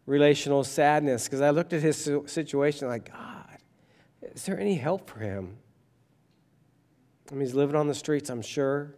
relational 0.06 0.64
sadness 0.64 1.24
because 1.24 1.40
I 1.40 1.50
looked 1.50 1.72
at 1.72 1.82
his 1.82 2.10
situation 2.26 2.88
like, 2.88 3.10
God, 3.10 3.58
is 4.22 4.44
there 4.46 4.58
any 4.58 4.76
help 4.76 5.10
for 5.10 5.18
him? 5.18 5.56
I 7.30 7.34
mean, 7.34 7.40
he's 7.42 7.54
living 7.54 7.76
on 7.76 7.88
the 7.88 7.94
streets, 7.94 8.30
I'm 8.30 8.42
sure. 8.42 8.94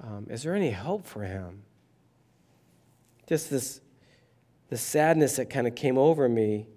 Um, 0.00 0.28
is 0.30 0.44
there 0.44 0.54
any 0.54 0.70
hope 0.70 1.04
for 1.04 1.22
him? 1.22 1.62
Just 3.26 3.50
this 3.50 3.80
the 4.68 4.76
sadness 4.76 5.36
that 5.36 5.50
kind 5.50 5.66
of 5.66 5.74
came 5.74 5.98
over 5.98 6.28
me. 6.28 6.68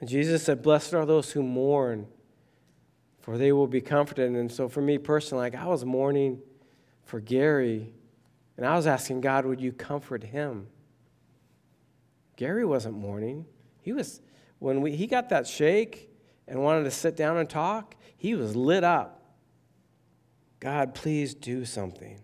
And 0.00 0.08
Jesus 0.08 0.44
said, 0.44 0.62
Blessed 0.62 0.94
are 0.94 1.06
those 1.06 1.32
who 1.32 1.42
mourn, 1.42 2.06
for 3.20 3.38
they 3.38 3.52
will 3.52 3.66
be 3.66 3.80
comforted. 3.80 4.30
And 4.32 4.50
so 4.50 4.68
for 4.68 4.82
me 4.82 4.98
personally, 4.98 5.42
like 5.42 5.54
I 5.54 5.66
was 5.66 5.84
mourning 5.84 6.40
for 7.04 7.20
Gary, 7.20 7.92
and 8.56 8.66
I 8.66 8.74
was 8.74 8.86
asking 8.86 9.20
God, 9.20 9.46
would 9.46 9.60
you 9.60 9.72
comfort 9.72 10.22
him? 10.24 10.66
Gary 12.36 12.64
wasn't 12.64 12.96
mourning. 12.96 13.46
He 13.80 13.92
was, 13.92 14.20
when 14.58 14.80
we, 14.80 14.96
he 14.96 15.06
got 15.06 15.28
that 15.30 15.46
shake 15.46 16.10
and 16.48 16.62
wanted 16.62 16.84
to 16.84 16.90
sit 16.90 17.16
down 17.16 17.36
and 17.38 17.48
talk, 17.48 17.96
he 18.16 18.34
was 18.34 18.56
lit 18.56 18.84
up. 18.84 19.24
God, 20.60 20.94
please 20.94 21.34
do 21.34 21.64
something. 21.64 22.20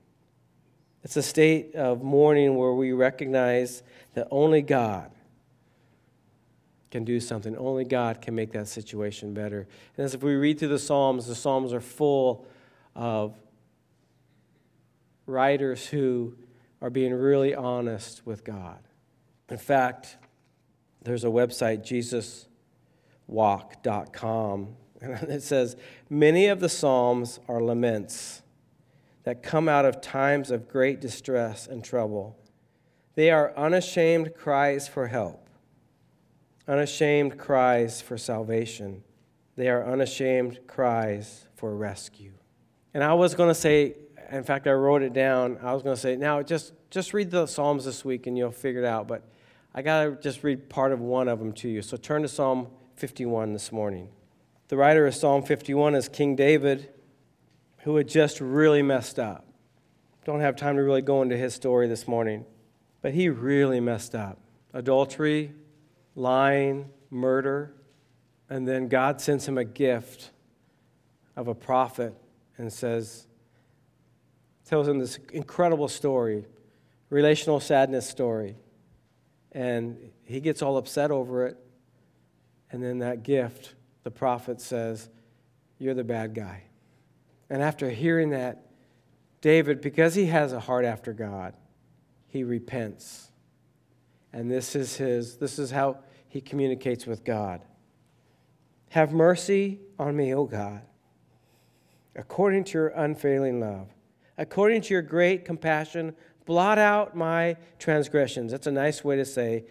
It's 1.05 1.17
a 1.17 1.23
state 1.23 1.75
of 1.75 2.03
mourning 2.03 2.57
where 2.57 2.73
we 2.73 2.93
recognize 2.93 3.83
that 4.15 4.29
only 4.31 4.63
God 4.63 5.11
can 6.91 7.05
do 7.05 7.19
something. 7.19 7.57
Only 7.57 7.85
God 7.85 8.21
can 8.21 8.35
make 8.35 8.53
that 8.53 8.69
situation 8.69 9.35
better. 9.35 9.67
And 9.97 10.05
as 10.05 10.15
if 10.15 10.23
we 10.23 10.35
read 10.35 10.59
through 10.59 10.69
the 10.69 10.79
Psalms, 10.79 11.27
the 11.27 11.35
Psalms 11.35 11.73
are 11.73 11.81
full 11.81 12.47
of 12.95 13.35
writers 15.27 15.87
who 15.87 16.37
are 16.81 16.91
being 16.91 17.15
really 17.15 17.55
honest 17.55 18.25
with 18.27 18.45
God. 18.45 18.79
In 19.49 19.57
fact, 19.57 20.19
there's 21.03 21.25
a 21.25 21.29
website, 21.29 21.83
jesuswalk.com, 23.29 24.77
and 25.01 25.31
it 25.31 25.43
says, 25.43 25.77
Many 26.09 26.47
of 26.47 26.61
the 26.61 26.69
Psalms 26.69 27.41
are 27.49 27.61
laments 27.61 28.43
that 29.25 29.43
come 29.43 29.69
out 29.69 29.85
of 29.85 30.01
times 30.01 30.51
of 30.51 30.69
great 30.69 31.01
distress 31.01 31.67
and 31.67 31.85
trouble. 31.85 32.37
They 33.15 33.31
are 33.31 33.57
unashamed 33.57 34.35
cries 34.35 34.89
for 34.89 35.09
help, 35.09 35.49
unashamed 36.67 37.39
cries 37.39 38.01
for 38.01 38.17
salvation. 38.17 39.05
They 39.57 39.69
are 39.69 39.85
unashamed 39.85 40.61
cries 40.67 41.47
for 41.55 41.77
rescue. 41.77 42.33
And 42.95 43.05
I 43.05 43.15
was 43.15 43.35
going 43.35 43.51
to 43.51 43.55
say, 43.55 43.97
in 44.31 44.45
fact, 44.45 44.67
I 44.67 44.73
wrote 44.73 45.03
it 45.03 45.13
down. 45.13 45.59
I 45.63 45.75
was 45.75 45.83
going 45.83 45.95
to 45.95 46.01
say, 46.01 46.17
now 46.17 46.43
just, 46.43 46.73
just 46.91 47.13
read 47.13 47.31
the 47.31 47.47
Psalms 47.47 47.85
this 47.85 48.05
week 48.05 48.27
and 48.27 48.37
you'll 48.37 48.51
figure 48.51 48.83
it 48.83 48.87
out. 48.87 49.07
But 49.07 49.23
I 49.75 49.83
got 49.83 50.05
to 50.05 50.17
just 50.23 50.43
read 50.43 50.69
part 50.69 50.93
of 50.93 51.01
one 51.01 51.29
of 51.29 51.39
them 51.39 51.53
to 51.55 51.69
you. 51.69 51.83
So 51.83 51.97
turn 51.97 52.23
to 52.23 52.29
Psalm 52.29 52.69
51 52.97 53.53
this 53.53 53.71
morning. 53.73 54.09
The 54.69 54.77
writer 54.79 55.07
of 55.07 55.15
Psalm 55.15 55.43
51 55.43 55.95
is 55.95 56.09
King 56.09 56.35
David 56.35 56.89
who 57.83 57.97
had 57.97 58.09
just 58.09 58.41
really 58.41 58.83
messed 58.83 59.19
up. 59.19 59.47
Don't 60.25 60.41
have 60.41 60.57
time 60.57 60.77
to 60.77 60.83
really 60.83 61.03
go 61.03 61.23
into 61.23 61.37
his 61.37 61.53
story 61.53 61.89
this 61.89 62.07
morning, 62.07 62.45
but 63.01 63.13
he 63.13 63.29
really 63.29 63.81
messed 63.81 64.15
up. 64.15 64.39
Adultery, 64.73 65.53
lying, 66.15 66.89
murder, 67.11 67.75
and 68.49 68.67
then 68.67 68.89
God 68.89 69.21
sends 69.21 69.47
him 69.47 69.59
a 69.59 69.65
gift 69.65 70.31
of 71.35 71.49
a 71.49 71.55
prophet 71.55 72.15
and 72.57 72.73
says, 72.73 73.27
tells 74.65 74.87
him 74.87 74.99
this 74.99 75.19
incredible 75.33 75.89
story, 75.89 76.47
relational 77.11 77.61
sadness 77.61 78.09
story. 78.09 78.57
And 79.51 79.99
he 80.25 80.41
gets 80.41 80.63
all 80.63 80.77
upset 80.77 81.11
over 81.11 81.47
it. 81.47 81.59
And 82.71 82.83
then 82.83 83.01
that 83.01 83.23
gift, 83.23 83.75
the 84.03 84.11
prophet 84.11 84.61
says, 84.61 85.11
You're 85.79 85.95
the 85.95 86.05
bad 86.05 86.35
guy. 86.35 86.63
And 87.53 87.61
after 87.61 87.91
hearing 87.91 88.31
that, 88.31 88.65
David, 89.43 89.83
because 89.83 90.15
he 90.15 90.25
has 90.25 90.55
a 90.55 90.61
heart 90.61 90.87
after 90.87 91.13
God, 91.13 91.53
he 92.27 92.45
repents. 92.45 93.31
And 94.33 94.51
this 94.51 94.75
is 94.75 94.97
his 94.97 95.37
this 95.37 95.59
is 95.59 95.71
how 95.71 95.99
he 96.31 96.41
communicates 96.41 97.07
with 97.07 97.25
God. 97.25 97.61
Have 98.89 99.13
mercy 99.13 99.81
on 99.99 100.17
me, 100.17 100.35
O 100.35 100.47
God, 100.47 100.81
according 102.17 102.65
to 102.65 102.79
your 102.79 102.89
unfailing 102.89 103.61
love. 103.61 103.89
According 104.39 104.81
to 104.83 104.95
your 104.95 105.03
great 105.03 105.45
compassion, 105.45 106.17
blot 106.47 106.79
out 106.79 107.15
my 107.15 107.59
transgressions. 107.79 108.53
That's 108.53 108.67
a 108.67 108.73
nice 108.73 109.05
way 109.05 109.17
to 109.17 109.27
say, 109.27 109.67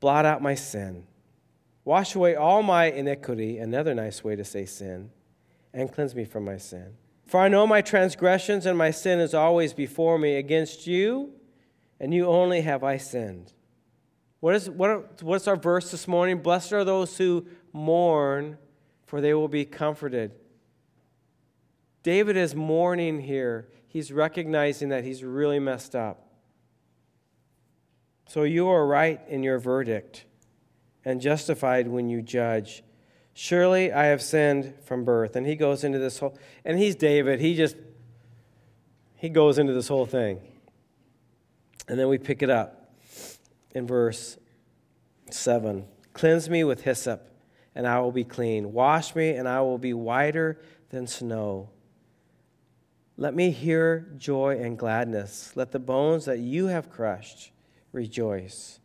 blot 0.00 0.26
out 0.26 0.42
my 0.42 0.56
sin. 0.56 1.06
Wash 1.84 2.16
away 2.16 2.34
all 2.34 2.64
my 2.64 2.86
iniquity, 2.86 3.58
another 3.58 3.94
nice 3.94 4.24
way 4.24 4.34
to 4.34 4.44
say 4.44 4.66
sin, 4.66 5.12
and 5.72 5.92
cleanse 5.92 6.14
me 6.14 6.24
from 6.24 6.44
my 6.44 6.56
sin. 6.56 6.94
For 7.26 7.40
I 7.40 7.48
know 7.48 7.66
my 7.66 7.82
transgressions 7.82 8.64
and 8.64 8.76
my 8.78 8.90
sin 8.90 9.20
is 9.20 9.34
always 9.34 9.72
before 9.72 10.18
me. 10.18 10.36
Against 10.36 10.86
you 10.86 11.32
and 12.00 12.14
you 12.14 12.26
only 12.26 12.62
have 12.62 12.82
I 12.82 12.96
sinned. 12.96 13.52
What 14.40 14.54
is, 14.54 14.70
what, 14.70 15.22
what's 15.22 15.48
our 15.48 15.56
verse 15.56 15.90
this 15.90 16.06
morning? 16.06 16.38
Blessed 16.38 16.72
are 16.72 16.84
those 16.84 17.18
who 17.18 17.46
mourn, 17.72 18.56
for 19.06 19.20
they 19.20 19.34
will 19.34 19.48
be 19.48 19.64
comforted. 19.64 20.32
David 22.02 22.36
is 22.36 22.54
mourning 22.54 23.20
here. 23.20 23.68
He's 23.88 24.12
recognizing 24.12 24.90
that 24.90 25.04
he's 25.04 25.24
really 25.24 25.58
messed 25.58 25.94
up. 25.94 26.28
So 28.28 28.44
you 28.44 28.68
are 28.68 28.86
right 28.86 29.20
in 29.28 29.42
your 29.42 29.58
verdict 29.58 30.24
and 31.04 31.20
justified 31.20 31.88
when 31.88 32.08
you 32.08 32.22
judge. 32.22 32.82
Surely 33.40 33.92
I 33.92 34.06
have 34.06 34.20
sinned 34.20 34.74
from 34.82 35.04
birth. 35.04 35.36
And 35.36 35.46
he 35.46 35.54
goes 35.54 35.84
into 35.84 36.00
this 36.00 36.18
whole, 36.18 36.36
and 36.64 36.76
he's 36.76 36.96
David. 36.96 37.40
He 37.40 37.54
just, 37.54 37.76
he 39.14 39.28
goes 39.28 39.60
into 39.60 39.72
this 39.72 39.86
whole 39.86 40.06
thing. 40.06 40.40
And 41.86 41.96
then 41.96 42.08
we 42.08 42.18
pick 42.18 42.42
it 42.42 42.50
up 42.50 42.92
in 43.76 43.86
verse 43.86 44.38
7 45.30 45.86
Cleanse 46.14 46.50
me 46.50 46.64
with 46.64 46.82
hyssop, 46.82 47.30
and 47.76 47.86
I 47.86 48.00
will 48.00 48.10
be 48.10 48.24
clean. 48.24 48.72
Wash 48.72 49.14
me, 49.14 49.30
and 49.30 49.46
I 49.48 49.60
will 49.60 49.78
be 49.78 49.94
whiter 49.94 50.60
than 50.90 51.06
snow. 51.06 51.70
Let 53.16 53.36
me 53.36 53.52
hear 53.52 54.08
joy 54.16 54.58
and 54.60 54.76
gladness. 54.76 55.52
Let 55.54 55.70
the 55.70 55.78
bones 55.78 56.24
that 56.24 56.40
you 56.40 56.66
have 56.66 56.90
crushed 56.90 57.52
rejoice. 57.92 58.80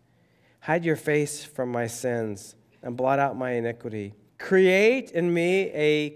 Hide 0.59 0.85
your 0.85 0.95
face 0.95 1.43
from 1.43 1.71
my 1.71 1.87
sins 1.87 2.53
and 2.83 2.95
blot 2.95 3.17
out 3.17 3.35
my 3.35 3.53
iniquity. 3.53 4.13
Create 4.43 5.09
in 5.11 5.33
me 5.33 5.71
a 5.71 6.13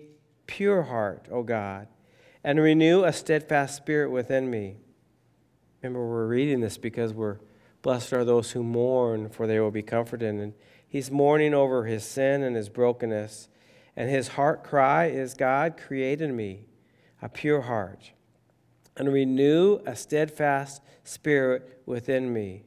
pure 0.47 0.83
heart, 0.83 1.29
O 1.31 1.43
God, 1.43 1.87
and 2.43 2.59
renew 2.59 3.05
a 3.05 3.13
steadfast 3.13 3.77
spirit 3.77 4.11
within 4.11 4.51
me. 4.51 4.75
Remember, 5.81 6.05
we're 6.05 6.27
reading 6.27 6.59
this 6.59 6.77
because 6.77 7.13
we're 7.13 7.37
blessed 7.81 8.11
are 8.11 8.25
those 8.25 8.51
who 8.51 8.63
mourn, 8.63 9.29
for 9.29 9.47
they 9.47 9.61
will 9.61 9.71
be 9.71 9.81
comforted. 9.81 10.35
And 10.35 10.53
he's 10.85 11.09
mourning 11.09 11.53
over 11.53 11.85
his 11.85 12.03
sin 12.03 12.43
and 12.43 12.53
his 12.53 12.67
brokenness. 12.67 13.47
And 13.95 14.09
his 14.09 14.27
heart 14.27 14.61
cry 14.61 15.05
is 15.05 15.33
God, 15.33 15.77
create 15.77 16.21
in 16.21 16.35
me 16.35 16.65
a 17.21 17.29
pure 17.29 17.61
heart 17.61 18.11
and 18.97 19.13
renew 19.13 19.79
a 19.85 19.95
steadfast 19.95 20.81
spirit 21.05 21.81
within 21.85 22.33
me. 22.33 22.65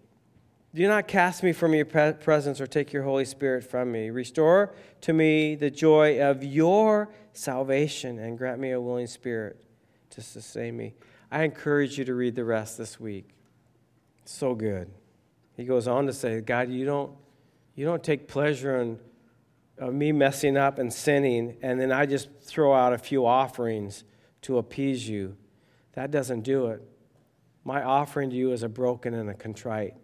Do 0.73 0.87
not 0.87 1.09
cast 1.09 1.43
me 1.43 1.53
from 1.53 1.75
your 1.75 1.85
presence 1.85 2.61
or 2.61 2.67
take 2.67 2.93
your 2.93 3.03
Holy 3.03 3.25
Spirit 3.25 3.65
from 3.65 3.91
me. 3.91 4.11
Restore 4.11 4.73
to 5.01 5.13
me 5.13 5.57
the 5.57 5.71
joy 5.71 6.23
of 6.23 6.45
your 6.45 7.11
salvation 7.33 8.21
and 8.21 8.39
grant 8.39 8.61
me 8.61 8.71
a 8.71 8.81
willing 8.81 9.09
spirit 9.09 9.65
to 10.11 10.21
sustain 10.21 10.77
me. 10.77 10.95
I 11.29 11.43
encourage 11.43 11.99
you 11.99 12.05
to 12.05 12.15
read 12.15 12.37
the 12.37 12.45
rest 12.45 12.79
this 12.79 13.01
week. 13.01 13.31
so 14.25 14.55
good. 14.55 14.89
He 15.57 15.65
goes 15.65 15.89
on 15.89 16.07
to 16.07 16.13
say, 16.13 16.41
God, 16.41 16.71
you 16.71 16.85
don't, 16.85 17.13
you 17.75 17.85
don't 17.85 18.03
take 18.03 18.29
pleasure 18.29 18.81
in 18.81 18.99
uh, 19.81 19.87
me 19.91 20.13
messing 20.13 20.57
up 20.57 20.79
and 20.79 20.93
sinning, 20.93 21.57
and 21.63 21.81
then 21.81 21.91
I 21.91 22.07
just 22.07 22.29
throw 22.41 22.73
out 22.73 22.93
a 22.93 22.99
few 22.99 23.27
offerings 23.27 24.05
to 24.43 24.59
appease 24.59 25.09
you. 25.09 25.37
That 25.95 26.13
doesn't 26.13 26.43
do 26.43 26.69
it. 26.69 26.81
My 27.65 27.83
offering 27.83 28.31
to 28.31 28.37
you 28.37 28.53
is 28.53 28.63
a 28.63 28.69
broken 28.69 29.15
and 29.15 29.29
a 29.29 29.35
contrite 29.35 29.95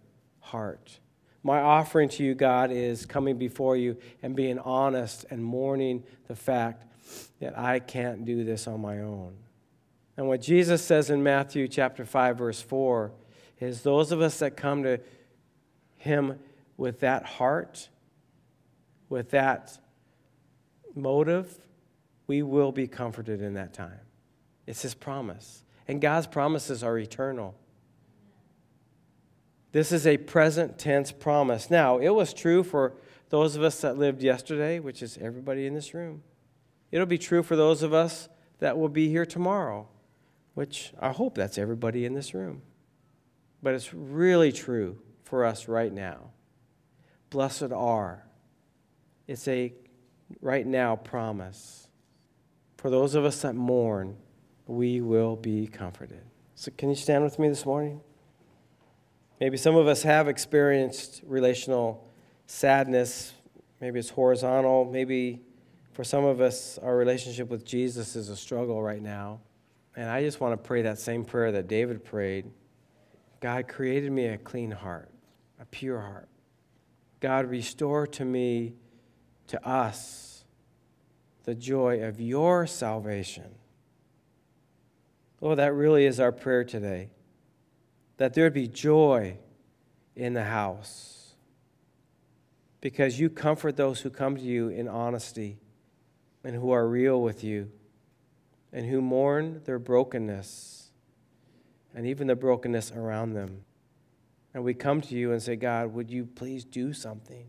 heart. 0.47 0.99
My 1.43 1.61
offering 1.61 2.09
to 2.09 2.23
you, 2.23 2.35
God, 2.35 2.71
is 2.71 3.05
coming 3.05 3.37
before 3.37 3.77
you 3.77 3.97
and 4.21 4.35
being 4.35 4.59
honest 4.59 5.25
and 5.29 5.43
mourning 5.43 6.03
the 6.27 6.35
fact 6.35 6.85
that 7.39 7.57
I 7.57 7.79
can't 7.79 8.25
do 8.25 8.43
this 8.43 8.67
on 8.67 8.81
my 8.81 8.99
own. 8.99 9.33
And 10.17 10.27
what 10.27 10.41
Jesus 10.41 10.83
says 10.83 11.09
in 11.09 11.23
Matthew 11.23 11.67
chapter 11.67 12.05
5 12.05 12.37
verse 12.37 12.61
4 12.61 13.11
is 13.59 13.81
those 13.81 14.11
of 14.11 14.21
us 14.21 14.39
that 14.39 14.57
come 14.57 14.83
to 14.83 14.99
him 15.95 16.39
with 16.75 16.99
that 17.01 17.25
heart, 17.25 17.89
with 19.09 19.31
that 19.31 19.77
motive, 20.95 21.59
we 22.25 22.41
will 22.41 22.71
be 22.71 22.87
comforted 22.87 23.41
in 23.41 23.53
that 23.53 23.73
time. 23.73 23.99
It's 24.65 24.81
his 24.81 24.93
promise. 24.93 25.63
And 25.87 26.01
God's 26.01 26.27
promises 26.27 26.83
are 26.83 26.97
eternal. 26.97 27.55
This 29.71 29.91
is 29.91 30.07
a 30.07 30.17
present 30.17 30.79
tense 30.79 31.11
promise. 31.11 31.69
Now, 31.69 31.97
it 31.97 32.09
was 32.09 32.33
true 32.33 32.63
for 32.63 32.93
those 33.29 33.55
of 33.55 33.63
us 33.63 33.81
that 33.81 33.97
lived 33.97 34.23
yesterday, 34.23 34.79
which 34.79 35.01
is 35.01 35.17
everybody 35.21 35.65
in 35.65 35.73
this 35.73 35.93
room. 35.93 36.23
It'll 36.91 37.05
be 37.05 37.17
true 37.17 37.43
for 37.43 37.55
those 37.55 37.83
of 37.83 37.93
us 37.93 38.29
that 38.59 38.77
will 38.77 38.89
be 38.89 39.09
here 39.09 39.25
tomorrow 39.25 39.87
which 40.57 40.91
I 40.99 41.11
hope 41.11 41.35
that's 41.35 41.59
everybody 41.59 42.03
in 42.03 42.15
this 42.15 42.33
room. 42.33 42.63
But 43.61 43.75
it's 43.75 43.93
really 43.93 44.51
true 44.51 44.97
for 45.21 45.45
us 45.45 45.67
right 45.67 45.93
now. 45.93 46.31
Blessed 47.29 47.71
are. 47.71 48.25
It's 49.27 49.47
a 49.47 49.71
right 50.41 50.65
now 50.65 50.95
promise. 50.95 51.89
For 52.77 52.89
those 52.89 53.13
of 53.13 53.23
us 53.23 53.43
that 53.43 53.53
mourn, 53.53 54.17
we 54.65 54.99
will 54.99 55.35
be 55.35 55.67
comforted. 55.67 56.23
So, 56.55 56.71
can 56.75 56.89
you 56.89 56.95
stand 56.95 57.23
with 57.23 57.37
me 57.37 57.49
this 57.49 57.63
morning? 57.63 58.01
Maybe 59.39 59.57
some 59.57 59.75
of 59.75 59.87
us 59.87 60.01
have 60.03 60.27
experienced 60.27 61.21
relational 61.25 62.11
sadness. 62.47 63.33
Maybe 63.79 63.99
it's 63.99 64.09
horizontal. 64.09 64.85
Maybe 64.85 65.41
for 65.93 66.03
some 66.03 66.25
of 66.25 66.41
us, 66.41 66.79
our 66.81 66.95
relationship 66.95 67.49
with 67.49 67.65
Jesus 67.65 68.15
is 68.15 68.29
a 68.29 68.35
struggle 68.35 68.81
right 68.81 69.01
now. 69.01 69.41
And 69.95 70.09
I 70.09 70.21
just 70.21 70.39
want 70.39 70.53
to 70.53 70.67
pray 70.67 70.83
that 70.83 70.99
same 70.99 71.25
prayer 71.25 71.51
that 71.51 71.67
David 71.67 72.03
prayed 72.03 72.51
God 73.39 73.67
created 73.67 74.11
me 74.11 74.25
a 74.25 74.37
clean 74.37 74.71
heart, 74.71 75.09
a 75.59 75.65
pure 75.65 75.99
heart. 75.99 76.27
God, 77.19 77.45
restore 77.45 78.07
to 78.07 78.25
me, 78.25 78.73
to 79.47 79.67
us, 79.67 80.43
the 81.43 81.53
joy 81.53 82.01
of 82.03 82.19
your 82.19 82.65
salvation. 82.65 83.55
Oh, 85.41 85.55
that 85.55 85.73
really 85.73 86.05
is 86.05 86.19
our 86.19 86.31
prayer 86.31 86.63
today. 86.63 87.09
That 88.17 88.33
there 88.33 88.45
would 88.45 88.53
be 88.53 88.67
joy 88.67 89.37
in 90.15 90.33
the 90.33 90.43
house. 90.43 91.35
Because 92.81 93.19
you 93.19 93.29
comfort 93.29 93.75
those 93.75 94.01
who 94.01 94.09
come 94.09 94.35
to 94.35 94.41
you 94.41 94.69
in 94.69 94.87
honesty 94.87 95.57
and 96.43 96.55
who 96.55 96.71
are 96.71 96.87
real 96.87 97.21
with 97.21 97.43
you 97.43 97.71
and 98.71 98.85
who 98.85 99.01
mourn 99.01 99.61
their 99.65 99.79
brokenness 99.79 100.91
and 101.95 102.05
even 102.05 102.27
the 102.27 102.35
brokenness 102.35 102.91
around 102.91 103.33
them. 103.33 103.63
And 104.53 104.63
we 104.63 104.73
come 104.73 105.01
to 105.01 105.15
you 105.15 105.31
and 105.31 105.41
say, 105.41 105.55
God, 105.55 105.93
would 105.93 106.09
you 106.09 106.25
please 106.25 106.63
do 106.63 106.93
something? 106.93 107.45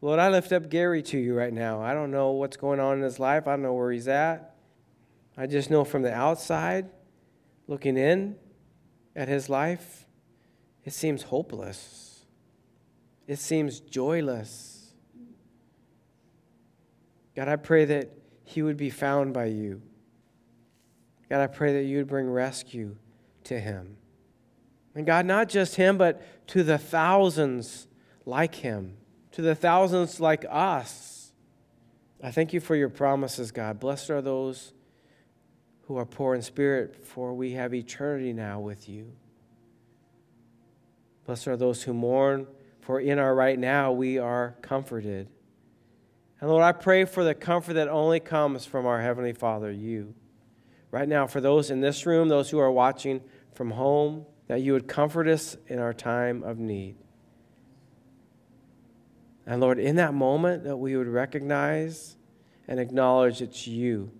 Lord, 0.00 0.20
I 0.20 0.28
lift 0.28 0.52
up 0.52 0.70
Gary 0.70 1.02
to 1.02 1.18
you 1.18 1.34
right 1.34 1.52
now. 1.52 1.82
I 1.82 1.94
don't 1.94 2.10
know 2.10 2.30
what's 2.30 2.56
going 2.56 2.80
on 2.80 2.98
in 2.98 3.02
his 3.02 3.18
life, 3.18 3.48
I 3.48 3.52
don't 3.52 3.62
know 3.62 3.74
where 3.74 3.90
he's 3.90 4.08
at. 4.08 4.54
I 5.36 5.46
just 5.46 5.70
know 5.70 5.84
from 5.84 6.02
the 6.02 6.12
outside, 6.12 6.88
looking 7.66 7.96
in 7.96 8.36
at 9.14 9.28
his 9.28 9.48
life, 9.48 10.06
it 10.88 10.94
seems 10.94 11.22
hopeless. 11.24 12.24
It 13.26 13.38
seems 13.38 13.80
joyless. 13.80 14.94
God, 17.36 17.46
I 17.46 17.56
pray 17.56 17.84
that 17.84 18.10
he 18.44 18.62
would 18.62 18.78
be 18.78 18.88
found 18.88 19.34
by 19.34 19.44
you. 19.44 19.82
God, 21.28 21.42
I 21.42 21.46
pray 21.46 21.74
that 21.74 21.82
you 21.82 21.98
would 21.98 22.06
bring 22.06 22.26
rescue 22.26 22.96
to 23.44 23.60
him. 23.60 23.98
And 24.94 25.04
God, 25.04 25.26
not 25.26 25.50
just 25.50 25.74
him, 25.74 25.98
but 25.98 26.22
to 26.48 26.62
the 26.62 26.78
thousands 26.78 27.86
like 28.24 28.54
him, 28.54 28.96
to 29.32 29.42
the 29.42 29.54
thousands 29.54 30.20
like 30.20 30.46
us. 30.48 31.34
I 32.24 32.30
thank 32.30 32.54
you 32.54 32.60
for 32.60 32.74
your 32.74 32.88
promises, 32.88 33.52
God. 33.52 33.78
Blessed 33.78 34.08
are 34.08 34.22
those 34.22 34.72
who 35.82 35.98
are 35.98 36.06
poor 36.06 36.34
in 36.34 36.40
spirit, 36.40 37.04
for 37.04 37.34
we 37.34 37.52
have 37.52 37.74
eternity 37.74 38.32
now 38.32 38.60
with 38.60 38.88
you. 38.88 39.12
Blessed 41.28 41.46
are 41.48 41.58
those 41.58 41.82
who 41.82 41.92
mourn, 41.92 42.46
for 42.80 42.98
in 42.98 43.18
our 43.18 43.34
right 43.34 43.58
now 43.58 43.92
we 43.92 44.16
are 44.16 44.56
comforted. 44.62 45.28
And 46.40 46.48
Lord, 46.48 46.64
I 46.64 46.72
pray 46.72 47.04
for 47.04 47.22
the 47.22 47.34
comfort 47.34 47.74
that 47.74 47.86
only 47.86 48.18
comes 48.18 48.64
from 48.64 48.86
our 48.86 49.02
Heavenly 49.02 49.34
Father, 49.34 49.70
you 49.70 50.14
right 50.90 51.06
now 51.06 51.26
for 51.26 51.42
those 51.42 51.70
in 51.70 51.82
this 51.82 52.06
room, 52.06 52.30
those 52.30 52.48
who 52.48 52.58
are 52.58 52.72
watching 52.72 53.20
from 53.52 53.72
home, 53.72 54.24
that 54.46 54.62
you 54.62 54.72
would 54.72 54.88
comfort 54.88 55.28
us 55.28 55.58
in 55.66 55.78
our 55.78 55.92
time 55.92 56.42
of 56.44 56.58
need. 56.58 56.96
And 59.44 59.60
Lord, 59.60 59.78
in 59.78 59.96
that 59.96 60.14
moment, 60.14 60.64
that 60.64 60.78
we 60.78 60.96
would 60.96 61.08
recognize 61.08 62.16
and 62.66 62.80
acknowledge 62.80 63.42
it's 63.42 63.66
you 63.66 64.10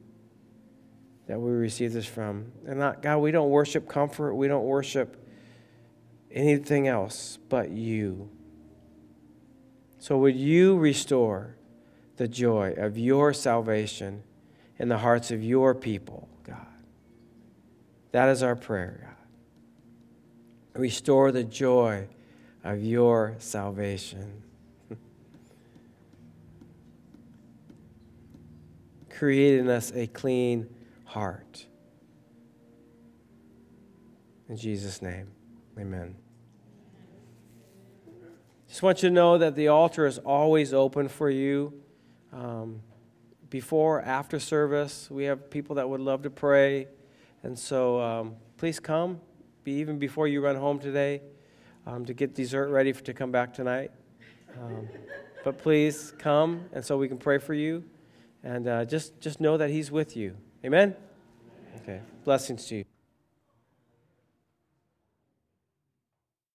that 1.27 1.41
we 1.41 1.53
receive 1.53 1.95
this 1.95 2.05
from. 2.05 2.53
And 2.67 2.79
not, 2.79 3.01
God, 3.01 3.17
we 3.21 3.31
don't 3.31 3.49
worship 3.49 3.89
comfort, 3.89 4.35
we 4.35 4.47
don't 4.47 4.67
worship 4.67 5.18
anything 6.31 6.87
else 6.89 7.39
but 7.49 7.71
you. 7.71 8.29
So, 9.99 10.17
would 10.19 10.37
you 10.37 10.77
restore 10.77 11.57
the 12.17 12.29
joy 12.29 12.75
of 12.77 12.97
your 12.97 13.33
salvation 13.33 14.23
in 14.79 14.89
the 14.89 14.99
hearts 14.99 15.31
of 15.31 15.43
your 15.43 15.75
people, 15.75 16.29
God? 16.45 16.67
That 18.13 18.29
is 18.29 18.43
our 18.43 18.57
prayer, 18.57 19.01
God. 19.03 19.15
Restore 20.81 21.33
the 21.33 21.45
joy 21.45 22.09
of 22.63 22.83
your 22.83 23.35
salvation. 23.39 24.43
Create 29.11 29.59
in 29.59 29.69
us 29.69 29.91
a 29.95 30.07
clean 30.07 30.69
heart. 31.05 31.67
In 34.49 34.57
Jesus' 34.57 35.03
name, 35.03 35.29
amen. 35.79 36.17
Just 38.69 38.83
want 38.83 39.03
you 39.03 39.09
to 39.09 39.15
know 39.15 39.39
that 39.39 39.55
the 39.55 39.69
altar 39.69 40.07
is 40.07 40.19
always 40.19 40.75
open 40.75 41.09
for 41.09 41.31
you. 41.31 41.73
Um, 42.33 42.83
before, 43.49 44.03
after 44.03 44.39
service, 44.39 45.11
we 45.11 45.25
have 45.25 45.51
people 45.51 45.77
that 45.77 45.89
would 45.89 46.01
love 46.01 46.23
to 46.23 46.31
pray. 46.31 46.89
And 47.43 47.59
so 47.59 48.01
um, 48.01 48.37
please 48.59 48.79
come, 48.79 49.21
be 49.65 49.73
even 49.73 49.99
before 49.99 50.29
you 50.29 50.43
run 50.43 50.57
home 50.57 50.79
today, 50.79 51.23
um, 51.87 52.05
to 52.05 52.13
get 52.13 52.35
dessert 52.35 52.69
ready 52.69 52.93
for, 52.93 53.03
to 53.05 53.15
come 53.15 53.31
back 53.31 53.55
tonight. 53.55 53.91
Um, 54.61 54.89
but 55.45 55.57
please 55.57 56.13
come, 56.19 56.67
and 56.73 56.85
so 56.85 56.99
we 56.99 57.09
can 57.09 57.19
pray 57.19 57.39
for 57.39 57.55
you. 57.55 57.85
And 58.43 58.69
uh, 58.69 58.85
just, 58.85 59.19
just 59.21 59.41
know 59.41 59.57
that 59.57 59.71
He's 59.71 59.91
with 59.91 60.17
you. 60.17 60.37
Amen? 60.65 60.95
Okay. 61.83 62.01
Blessings 62.25 62.67
to 62.67 62.77
you. 62.77 62.98